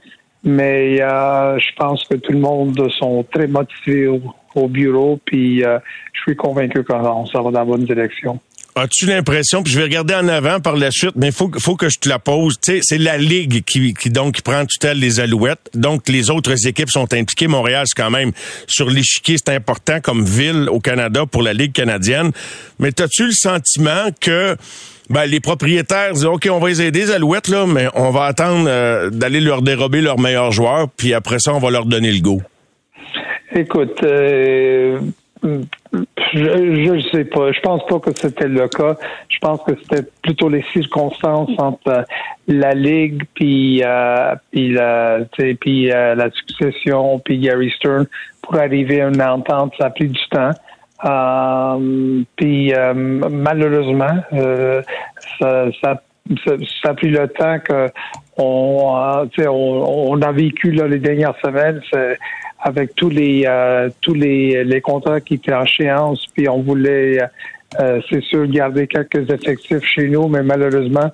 [0.44, 4.20] Mais je pense que tout le monde sont très motivés au,
[4.54, 5.18] au bureau.
[5.26, 8.40] Puis je suis convaincu qu'on va dans la bonne direction.
[8.76, 11.88] As-tu l'impression, puis je vais regarder en avant par la suite, mais faut, faut que
[11.88, 12.58] je te la pose.
[12.60, 15.70] Tu sais, c'est la Ligue qui, qui donc qui prend tutelle les Alouettes.
[15.74, 17.46] Donc, les autres équipes sont impliquées.
[17.46, 18.32] Montréal, c'est quand même
[18.66, 22.32] sur l'échiquier, c'est important comme ville au Canada pour la Ligue canadienne.
[22.80, 24.56] Mais as-tu le sentiment que
[25.08, 28.24] ben, les propriétaires disent OK, on va les aider, les Alouettes, là, mais on va
[28.24, 32.10] attendre euh, d'aller leur dérober leurs meilleurs joueurs, puis après ça, on va leur donner
[32.10, 32.42] le go?
[33.54, 34.98] Écoute, euh,
[35.44, 37.52] je ne sais pas.
[37.52, 38.96] Je pense pas que c'était le cas.
[39.28, 42.02] Je pense que c'était plutôt les circonstances entre euh,
[42.48, 48.06] la ligue puis euh, la euh, la succession puis Gary Stern
[48.42, 49.74] pour arriver à une entente.
[49.78, 50.50] Ça a pris du temps.
[51.04, 54.22] Euh, puis euh, malheureusement,
[55.38, 56.00] ça, ça,
[56.46, 57.90] ça, a pris le temps que
[58.38, 61.82] on, on, on a vécu là, les dernières semaines.
[62.66, 67.18] Avec tous les euh, tous les, les contrats qui étaient en échéance, puis on voulait,
[67.80, 71.10] euh, c'est sûr, garder quelques effectifs chez nous, mais malheureusement,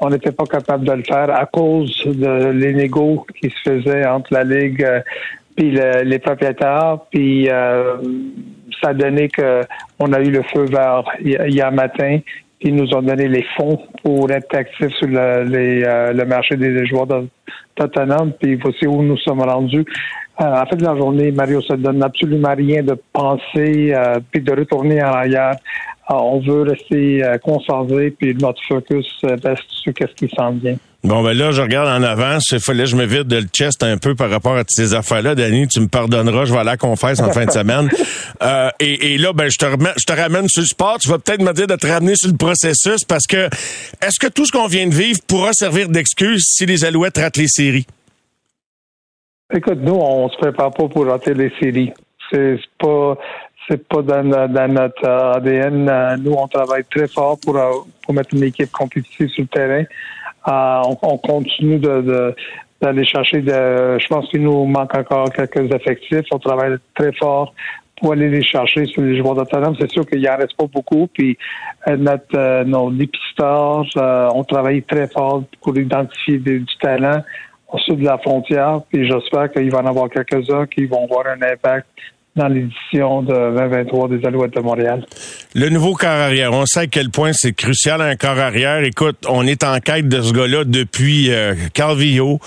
[0.00, 4.06] on n'était pas capable de le faire à cause de les négos qui se faisaient
[4.06, 5.00] entre la Ligue euh,
[5.54, 7.96] puis le- les propriétaires, puis euh,
[8.82, 9.60] ça a donné que
[9.98, 12.20] on a eu le feu vert hi- hier matin,
[12.58, 16.24] puis ils nous ont donné les fonds pour être actifs sur le, les, euh, le
[16.24, 17.08] marché des joueurs
[17.78, 19.84] autonomes, puis voici où nous sommes rendus.
[20.38, 24.18] À la fin de la journée, Mario, ça ne donne absolument rien de penser euh,
[24.30, 25.56] puis de retourner en arrière.
[26.10, 30.52] Euh, on veut rester euh, concentré puis notre focus euh, reste sur qu'est-ce qui s'en
[30.52, 30.76] vient.
[31.04, 32.46] Bon, ben là, je regarde en avance.
[32.50, 34.92] Il fallait que je me vide de le chest un peu par rapport à ces
[34.92, 35.34] affaires-là.
[35.36, 37.88] Danny, tu me pardonneras, je vais aller à la confesse en fin de semaine.
[38.42, 40.98] Euh, et, et là, ben, je te, remets- je te ramène sur le sport.
[41.00, 43.46] Tu vas peut-être me dire de te ramener sur le processus parce que
[44.02, 47.38] est-ce que tout ce qu'on vient de vivre pourra servir d'excuse si les Alouettes ratent
[47.38, 47.86] les séries?
[49.54, 51.92] Écoute, nous, on se prépare pas pour rater les séries.
[52.30, 53.16] C'est pas
[53.68, 55.90] c'est pas dans, dans notre ADN.
[56.22, 57.70] Nous, on travaille très fort pour, euh,
[58.04, 59.84] pour mettre une équipe compétitive sur le terrain.
[60.48, 62.34] Euh, on, on continue de, de-
[62.80, 66.26] d'aller chercher de je pense qu'il nous manque encore quelques effectifs.
[66.32, 67.54] On travaille très fort
[68.00, 69.74] pour aller les chercher sur les joueurs d'autonome.
[69.80, 71.08] C'est sûr qu'il en reste pas beaucoup.
[71.12, 71.36] Puis
[71.88, 77.22] euh, notre nos dépisteurs euh, ont travaillé très fort pour identifier du talent
[77.68, 78.80] au sud de la frontière.
[78.92, 81.86] Puis j'espère qu'il va en avoir quelques-uns qui vont avoir un impact
[82.36, 85.04] dans l'édition de 2023 des Alouettes de Montréal.
[85.54, 88.80] Le nouveau corps arrière, on sait à quel point c'est crucial un corps arrière.
[88.84, 92.38] Écoute, on est en quête de ce gars-là depuis euh, Calvillo.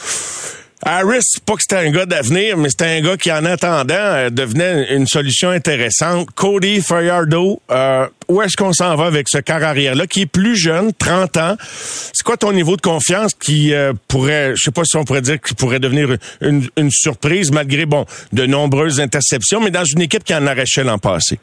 [0.86, 4.30] Harris, pas que c'était un gars d'avenir, mais c'était un gars qui, en attendant, euh,
[4.30, 6.30] devenait une solution intéressante.
[6.36, 10.55] Cody Fajardo, euh, où est-ce qu'on s'en va avec ce corps arrière-là, qui est plus
[10.55, 11.55] jeune, 30 ans?
[11.59, 15.21] C'est quoi ton niveau de confiance qui euh, pourrait, je sais pas si on pourrait
[15.21, 20.23] dire qu'il pourrait devenir une, surprise, malgré, bon, de nombreuses interceptions, mais dans une équipe
[20.23, 21.39] qui en arrachait l'an passé?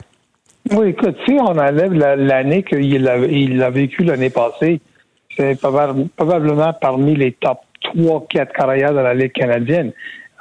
[0.71, 4.81] Oui, écoute, si on enlève la- l'année qu'il a, il a vécu l'année passée,
[5.37, 7.59] c'est probab- probablement parmi les top
[7.95, 9.93] 3-4 carrières de la Ligue canadienne.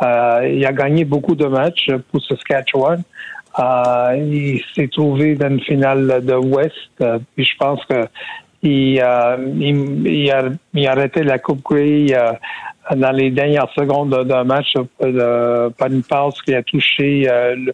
[0.02, 3.02] Euh, il a gagné beaucoup de matchs pour Saskatchewan.
[3.58, 6.74] Euh, il s'est trouvé dans une finale de West.
[7.02, 8.06] Euh, je pense que
[8.62, 10.44] il, euh, il, il a,
[10.74, 12.34] il a arrêté la Coupe Grey euh,
[12.96, 14.74] dans les dernières secondes de- d'un match
[15.04, 17.74] euh, par une passe qui a touché le,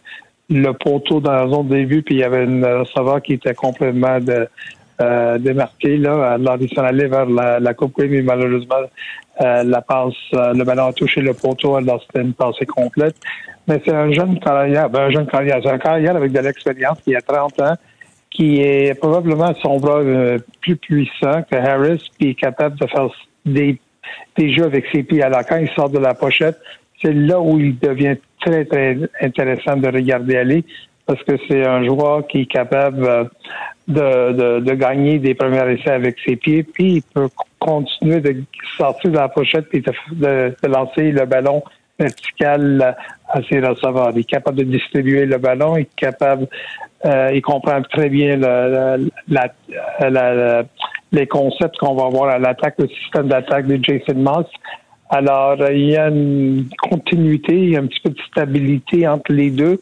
[0.50, 3.54] le poteau dans la zone de début, puis il y avait une receveur qui était
[3.56, 4.48] complètement de,
[5.02, 5.98] euh, démarqué.
[5.98, 6.34] Là.
[6.34, 8.76] Alors, il s'en allait vers la, Coupe mais malheureusement,
[9.42, 13.16] euh, la passe, euh, le ballon a touché le poteau, alors c'était une passée complète.
[13.68, 17.00] Mais c'est un jeune carrière, ben, un jeune carrière, c'est un carrière avec de l'expérience
[17.02, 17.76] qui a 30 ans,
[18.30, 20.02] qui est probablement son bras
[20.62, 23.10] plus puissant que Harris, puis est capable de faire
[23.46, 23.80] des,
[24.38, 25.24] des jeux avec ses pieds.
[25.24, 26.58] Alors, quand il sort de la pochette,
[27.02, 30.66] c'est là où il devient très, très intéressant de regarder aller
[31.06, 33.24] parce que c'est un joueur qui est capable euh,
[33.88, 37.28] de, de, de gagner des premiers essais avec ses pieds, puis il peut
[37.60, 38.44] continuer de
[38.78, 39.92] sortir de la pochette puis de,
[40.62, 41.64] de- lancer le ballon
[42.00, 42.96] vertical
[43.30, 44.12] à ses receveurs.
[44.14, 46.48] Il est capable de distribuer le ballon, il est capable,
[47.06, 49.12] euh, il comprend très bien le-
[51.12, 54.48] les concepts qu'on va avoir à l'attaque, le système d'attaque de Jason Moss.
[55.10, 59.06] Alors, euh, il y a une continuité, il y a un petit peu de stabilité
[59.08, 59.78] entre les deux.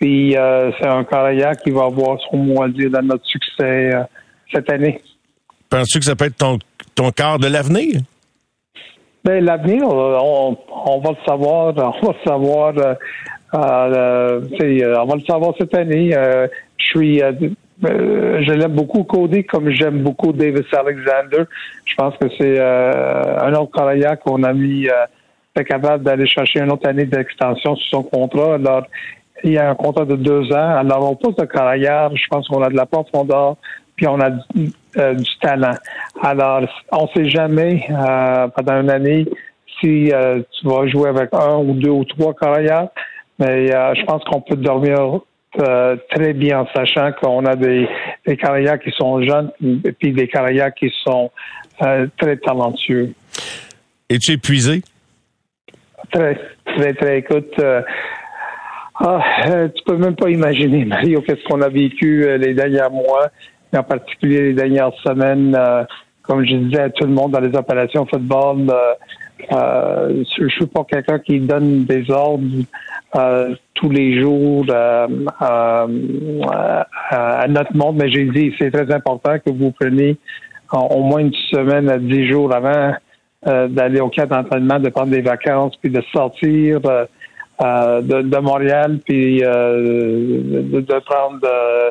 [0.00, 3.94] Puis, euh, c'est un carrière qui va avoir son mot à dire dans notre succès
[3.94, 4.02] euh,
[4.50, 4.98] cette année.
[5.68, 6.58] Penses-tu que ça peut être ton,
[6.94, 8.00] ton quart de l'avenir?
[9.22, 12.94] Ben, l'avenir, euh, on, on va le savoir, on va le savoir, euh,
[13.52, 16.12] on va le savoir cette année.
[16.12, 21.44] Je suis, je l'aime beaucoup Cody comme j'aime beaucoup Davis Alexander.
[21.84, 24.88] Je pense que c'est un autre carrière qu'on a mis,
[25.66, 28.54] capable d'aller chercher une autre année d'extension sur son contrat.
[28.54, 28.86] Alors,
[29.44, 30.76] il y a un contrat de deux ans.
[30.78, 33.56] Alors, au poste de carrière, je pense qu'on a de la profondeur,
[33.96, 35.74] puis on a du, euh, du talent.
[36.22, 36.62] Alors,
[36.92, 39.26] on ne sait jamais euh, pendant une année
[39.80, 42.88] si euh, tu vas jouer avec un ou deux ou trois carrières,
[43.38, 45.20] mais euh, je pense qu'on peut dormir
[45.60, 47.88] euh, très bien en sachant qu'on a des,
[48.26, 51.30] des carrières qui sont jeunes et puis des carrières qui sont
[51.82, 53.12] euh, très talentueux.
[54.08, 54.82] Es-tu épuisé?
[56.12, 57.18] Très, très, très.
[57.18, 57.82] Écoute, euh,
[59.00, 62.88] ah, euh, tu peux même pas imaginer, Mario, qu'est-ce qu'on a vécu euh, les derniers
[62.92, 63.28] mois,
[63.72, 65.56] et en particulier les dernières semaines.
[65.58, 65.84] euh,
[66.22, 68.94] comme je disais à tout le monde dans les opérations football, euh,
[69.52, 72.44] euh, je suis pas quelqu'un qui donne des ordres
[73.16, 75.08] euh, tous les jours euh,
[75.40, 75.86] à
[77.48, 80.16] notre monde, mais j'ai dit c'est très important que vous preniez
[80.70, 82.92] en- au moins une semaine à dix jours avant
[83.44, 86.78] d'aller au camp d'entraînement, de prendre des vacances, puis de sortir
[87.62, 91.90] euh, de, de Montréal, puis de, de prendre euh,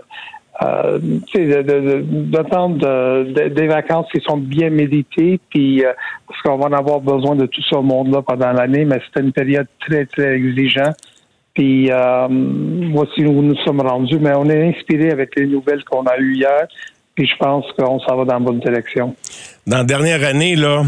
[0.99, 5.91] de, de, de, prendre de- des vacances qui sont bien méditées, puis euh,
[6.27, 9.31] parce qu'on va en avoir besoin de tout ce monde-là pendant l'année, mais c'était une
[9.31, 10.97] période très, très exigeante.
[11.53, 12.27] Puis euh,
[12.93, 16.35] voici où nous sommes rendus, mais on est inspiré avec les nouvelles qu'on a eues
[16.35, 16.67] hier,
[17.15, 19.15] puis je pense qu'on s'en va dans la bonne direction.
[19.65, 20.83] Dans la dernière année, là,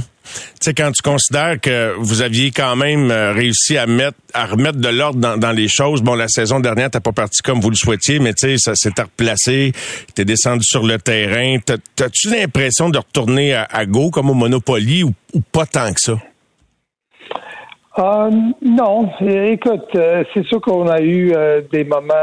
[0.59, 4.79] sais, quand tu considères que vous aviez quand même euh, réussi à mettre, à remettre
[4.79, 6.01] de l'ordre dans, les choses.
[6.01, 8.75] Bon, la saison dernière, t'as pas parti comme vous le souhaitiez, mais tu sais, ça
[8.75, 9.71] s'est replacé.
[10.15, 11.57] T'es descendu sur le terrain.
[11.95, 15.13] T'as-tu l'impression de retourner à, Go comme au Monopoly ou,
[15.51, 16.13] pas tant que ça?
[17.99, 18.29] Euh,
[18.61, 21.33] non, écoute, euh, c'est sûr qu'on a eu
[21.71, 22.13] des moments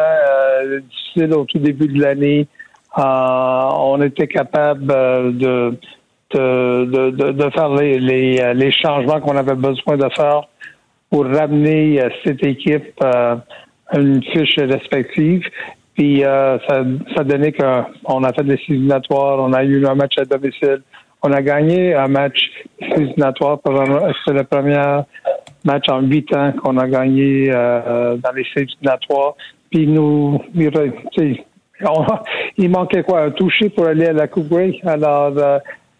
[0.88, 2.46] difficiles au tout début de l'année.
[2.96, 5.78] on était capable de
[6.34, 10.42] de, de, de, faire les, les, les changements qu'on avait besoin de faire
[11.10, 13.38] pour ramener cette équipe à
[13.94, 15.42] une fiche respective.
[15.94, 16.58] Puis ça,
[17.16, 20.82] ça donnait qu'on a fait des éliminatoires, on a eu un match à domicile,
[21.22, 22.38] on a gagné un match
[22.80, 23.58] éliminatoire.
[24.24, 25.02] C'est le premier
[25.64, 29.34] match en huit ans qu'on a gagné euh, dans les éliminatoires.
[29.70, 30.40] Puis nous,
[32.56, 33.22] il manquait quoi?
[33.22, 34.80] Un toucher pour aller à la Coupe Grey?
[34.84, 35.58] Alors, euh,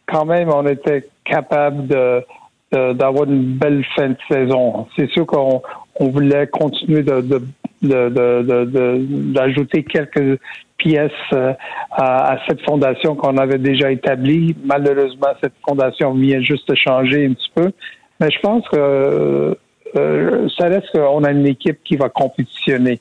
[0.08, 2.24] quand même, on était capable de
[2.70, 4.86] d'avoir une belle fin de saison.
[4.94, 5.62] C'est sûr qu'on
[6.00, 10.38] on voulait continuer de, de, d'ajouter quelques
[10.76, 11.54] pièces euh,
[11.90, 14.54] à, à, cette fondation qu'on avait déjà établie.
[14.64, 17.72] Malheureusement, cette fondation vient juste de changer un petit peu.
[18.20, 19.56] Mais je pense que
[19.96, 23.00] euh, ça reste qu'on a une équipe qui va compétitionner.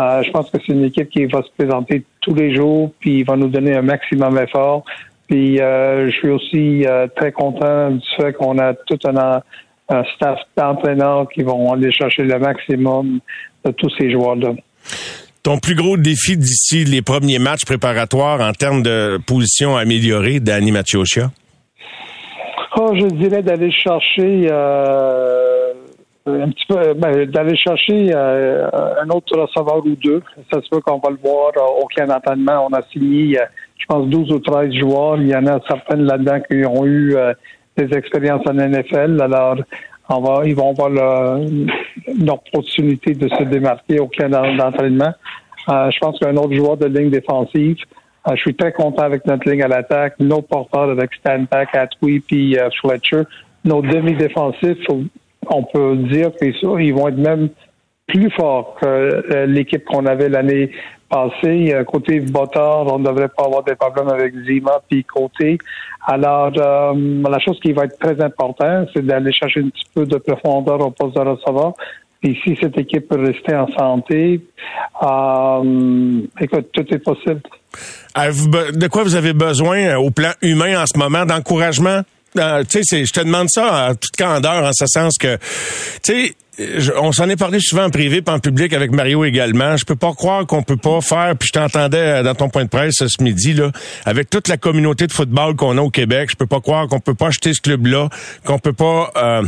[0.00, 3.22] Euh, je pense que c'est une équipe qui va se présenter tous les jours, puis
[3.22, 4.84] va nous donner un maximum d'efforts.
[5.28, 9.40] Puis euh, je suis aussi euh, très content du fait qu'on a tout un,
[9.88, 13.20] un staff d'entraîneurs qui vont aller chercher le maximum
[13.64, 14.52] de tous ces joueurs-là.
[15.42, 20.72] Ton plus gros défi d'ici les premiers matchs préparatoires en termes de position améliorée, Danny
[20.72, 21.30] Machocha?
[22.76, 25.72] Oh, je dirais d'aller chercher euh,
[26.26, 28.68] un petit peu, ben, d'aller chercher euh,
[29.02, 30.22] un autre receveur ou deux.
[30.50, 32.66] Ça se peut qu'on va le voir au camp d'entraînement.
[32.68, 33.38] On a signé,
[33.78, 35.20] je pense, 12 ou 13 joueurs.
[35.20, 37.34] Il y en a certaines là-dedans qui ont eu euh,
[37.76, 39.20] des expériences en NFL.
[39.20, 39.56] Alors,
[40.08, 41.38] on va, ils vont avoir
[42.20, 45.12] l'opportunité de se démarquer au camp d'entraînement.
[45.68, 47.76] Euh, je pense qu'un autre joueur de ligne défensive.
[48.28, 52.20] Euh, je suis très content avec notre ligne à l'attaque, nos porteurs avec Stanback, Atwee
[52.20, 53.22] puis euh, Fletcher.
[53.64, 54.86] Nos demi-défensifs,
[55.48, 57.48] on peut dire qu'ils vont être même
[58.06, 60.70] plus forts que l'équipe qu'on avait l'année
[61.14, 61.74] passée.
[61.86, 65.58] Côté Botard, on ne devrait pas avoir des problèmes avec Zima puis côté.
[66.06, 70.16] Alors, la chose qui va être très importante, c'est d'aller chercher un petit peu de
[70.16, 71.74] profondeur au poste de receveur.
[72.24, 74.40] Et si cette équipe peut rester en santé,
[75.02, 77.42] euh, écoute, tout est possible.
[78.16, 81.26] De quoi vous avez besoin euh, au plan humain en ce moment?
[81.26, 82.00] D'encouragement?
[82.38, 85.36] Euh, je te demande ça en toute candeur, en ce sens que,
[86.02, 86.34] tu sais,
[87.00, 89.76] on s'en est parlé souvent en privé pas en public avec Mario également.
[89.76, 91.34] Je peux pas croire qu'on peut pas faire.
[91.38, 93.70] Puis je t'entendais dans ton point de presse ce midi là,
[94.04, 96.30] avec toute la communauté de football qu'on a au Québec.
[96.30, 98.08] Je peux pas croire qu'on peut pas acheter ce club-là,
[98.44, 99.10] qu'on peut pas.
[99.16, 99.42] Euh,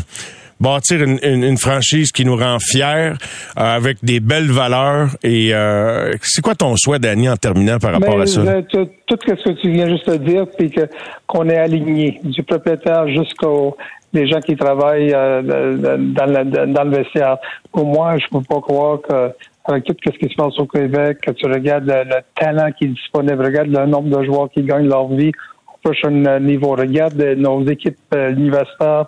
[0.60, 3.12] bâtir une, une, une, franchise qui nous rend fiers, euh,
[3.56, 5.10] avec des belles valeurs.
[5.22, 8.40] Et euh, c'est quoi ton souhait, Danny, en terminant par rapport à ça?
[8.40, 10.88] Euh, tout, ce que tu viens juste de dire, puis que
[11.26, 13.76] qu'on est aligné, du propriétaire jusqu'aux
[14.12, 17.38] les gens qui travaillent dans, le, dans le vestiaire.
[17.72, 19.32] Pour moi, je peux pas croire que
[19.68, 22.88] avec tout ce qui se passe au Québec, que tu regardes le, talent qui est
[22.88, 25.32] disponible, regarde le nombre de joueurs qui gagnent leur vie
[25.66, 29.06] au prochain niveau, regarde nos équipes universitaires,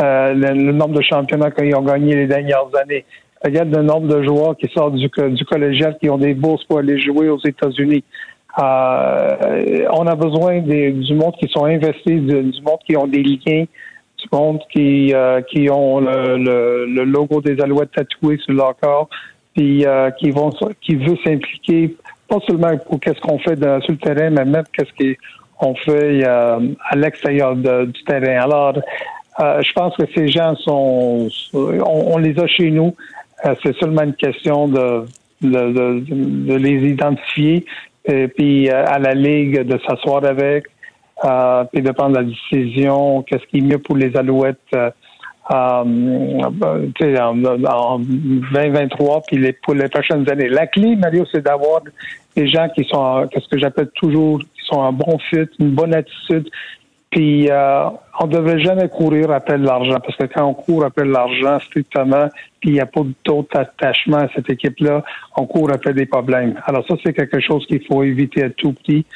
[0.00, 3.04] euh, le, nombre de championnats qu'ils ont gagné les dernières années.
[3.44, 6.78] Regarde le nombre de joueurs qui sortent du, du collégial qui ont des bourses pour
[6.78, 8.02] aller jouer aux États-Unis.
[8.58, 13.22] Euh, on a besoin des, du monde qui sont investis, du, monde qui ont des
[13.22, 13.64] liens,
[14.70, 16.36] qui, euh, qui ont le,
[16.86, 19.08] le, logo des Alouettes tatoué sur leur corps,
[19.54, 20.50] puis euh, qui vont
[20.80, 21.94] qui veut s'impliquer
[22.28, 25.14] pas seulement pour qu'est-ce qu'on fait sur le terrain, mais même qu'est-ce
[25.56, 26.58] qu'on fait à
[26.96, 28.42] l'extérieur du terrain.
[28.42, 28.74] Alors,
[29.40, 32.94] euh, je pense que ces gens sont, on, les a chez nous.
[33.44, 35.04] Euh, c'est seulement une question de,
[35.42, 37.64] de, de, les identifier,
[38.04, 40.64] et puis euh, à la ligue de s'asseoir avec,
[41.20, 43.22] puis de prendre la décision.
[43.22, 44.74] Qu'est-ce qui est mieux pour les Alouettes
[45.50, 45.84] en,
[47.66, 50.48] en 2023 puis les, pour les prochaines années.
[50.48, 51.82] La clé, Mario, c'est d'avoir
[52.36, 55.94] des gens qui sont, qu'est-ce que j'appelle toujours, qui sont un bon fit, une bonne
[55.94, 56.48] attitude,
[57.10, 57.88] puis euh,
[58.20, 62.28] on ne devrait jamais courir après l'argent, parce que quand on court après l'argent strictement,
[62.60, 65.02] puis il n'y a pas d'autre attachement à cette équipe-là,
[65.36, 66.60] on court après des problèmes.
[66.66, 69.06] Alors ça, c'est quelque chose qu'il faut éviter à tout petit.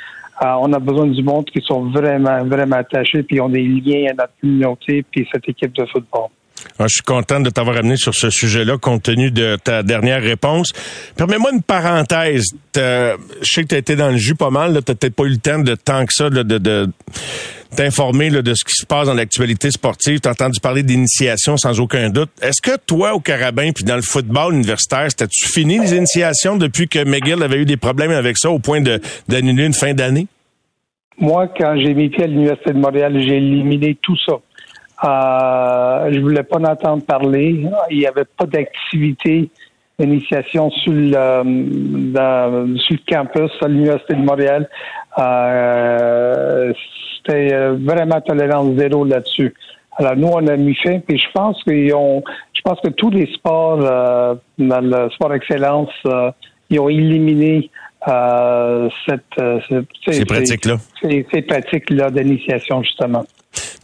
[0.40, 4.10] Euh, on a besoin du monde qui sont vraiment, vraiment attachés, puis ont des liens
[4.10, 6.28] à notre communauté, puis cette équipe de football.
[6.78, 10.22] Ah, je suis content de t'avoir amené sur ce sujet-là, compte tenu de ta dernière
[10.22, 10.72] réponse.
[11.16, 12.46] Permets-moi une parenthèse.
[12.74, 14.70] Je sais que tu as été dans le jus pas mal.
[14.70, 16.88] Tu n'as peut-être pas eu le temps de tant que ça de, de
[17.76, 20.20] t'informer de ce qui se passe dans l'actualité sportive.
[20.20, 22.30] T'as entendu parler d'initiation sans aucun doute.
[22.42, 26.88] Est-ce que toi, au Carabin, puis dans le football universitaire, c'était-tu fini les initiations depuis
[26.88, 28.80] que McGill avait eu des problèmes avec ça au point
[29.28, 30.26] d'annuler une fin d'année?
[31.18, 34.34] Moi, quand j'ai mis pied à l'Université de Montréal, j'ai éliminé tout ça.
[35.04, 37.64] Euh, je voulais pas en entendre parler.
[37.90, 39.48] Il n'y avait pas d'activité
[39.98, 41.12] d'initiation sur le,
[42.12, 44.68] dans- sur le campus à l'Université de Montréal.
[45.18, 46.72] Euh,
[47.24, 49.54] C'était euh, vraiment tolérance zéro là-dessus.
[49.96, 52.22] Alors nous, on a mis fin, puis je pense qu'ils ont,
[52.54, 56.30] je pense que tous les sports euh, dans le sport excellence, euh,
[56.70, 57.70] ils ont éliminé
[58.08, 59.60] euh, cette, euh,
[60.10, 60.76] Ces pratiques-là.
[61.02, 63.24] Ces, ces pratiques-là d'initiation justement.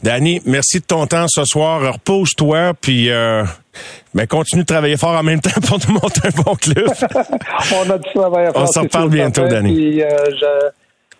[0.01, 1.93] Danny, merci de ton temps ce soir.
[1.93, 3.43] Repose-toi, puis euh,
[4.13, 6.87] ben, continue de travailler fort en même temps pour nous monter un bon club.
[7.85, 8.61] On a du travail à faire.
[8.61, 9.73] On s'en reparle bientôt, Danny.
[9.73, 10.07] puis, euh,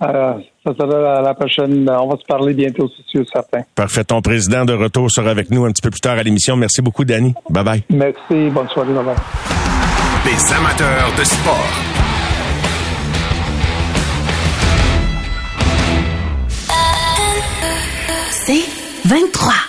[0.01, 0.33] euh,
[0.65, 1.89] ça sera à la prochaine.
[1.89, 3.61] On va se parler bientôt, c'est sûr, certain.
[3.75, 4.03] Parfait.
[4.03, 6.55] Ton président de retour sera avec nous un petit peu plus tard à l'émission.
[6.55, 7.33] Merci beaucoup, Danny.
[7.49, 7.83] Bye bye.
[7.89, 9.15] Merci, bonne soirée, bye bye.
[10.25, 11.69] Les amateurs de sport.
[18.31, 18.65] C'est
[19.05, 19.68] 23.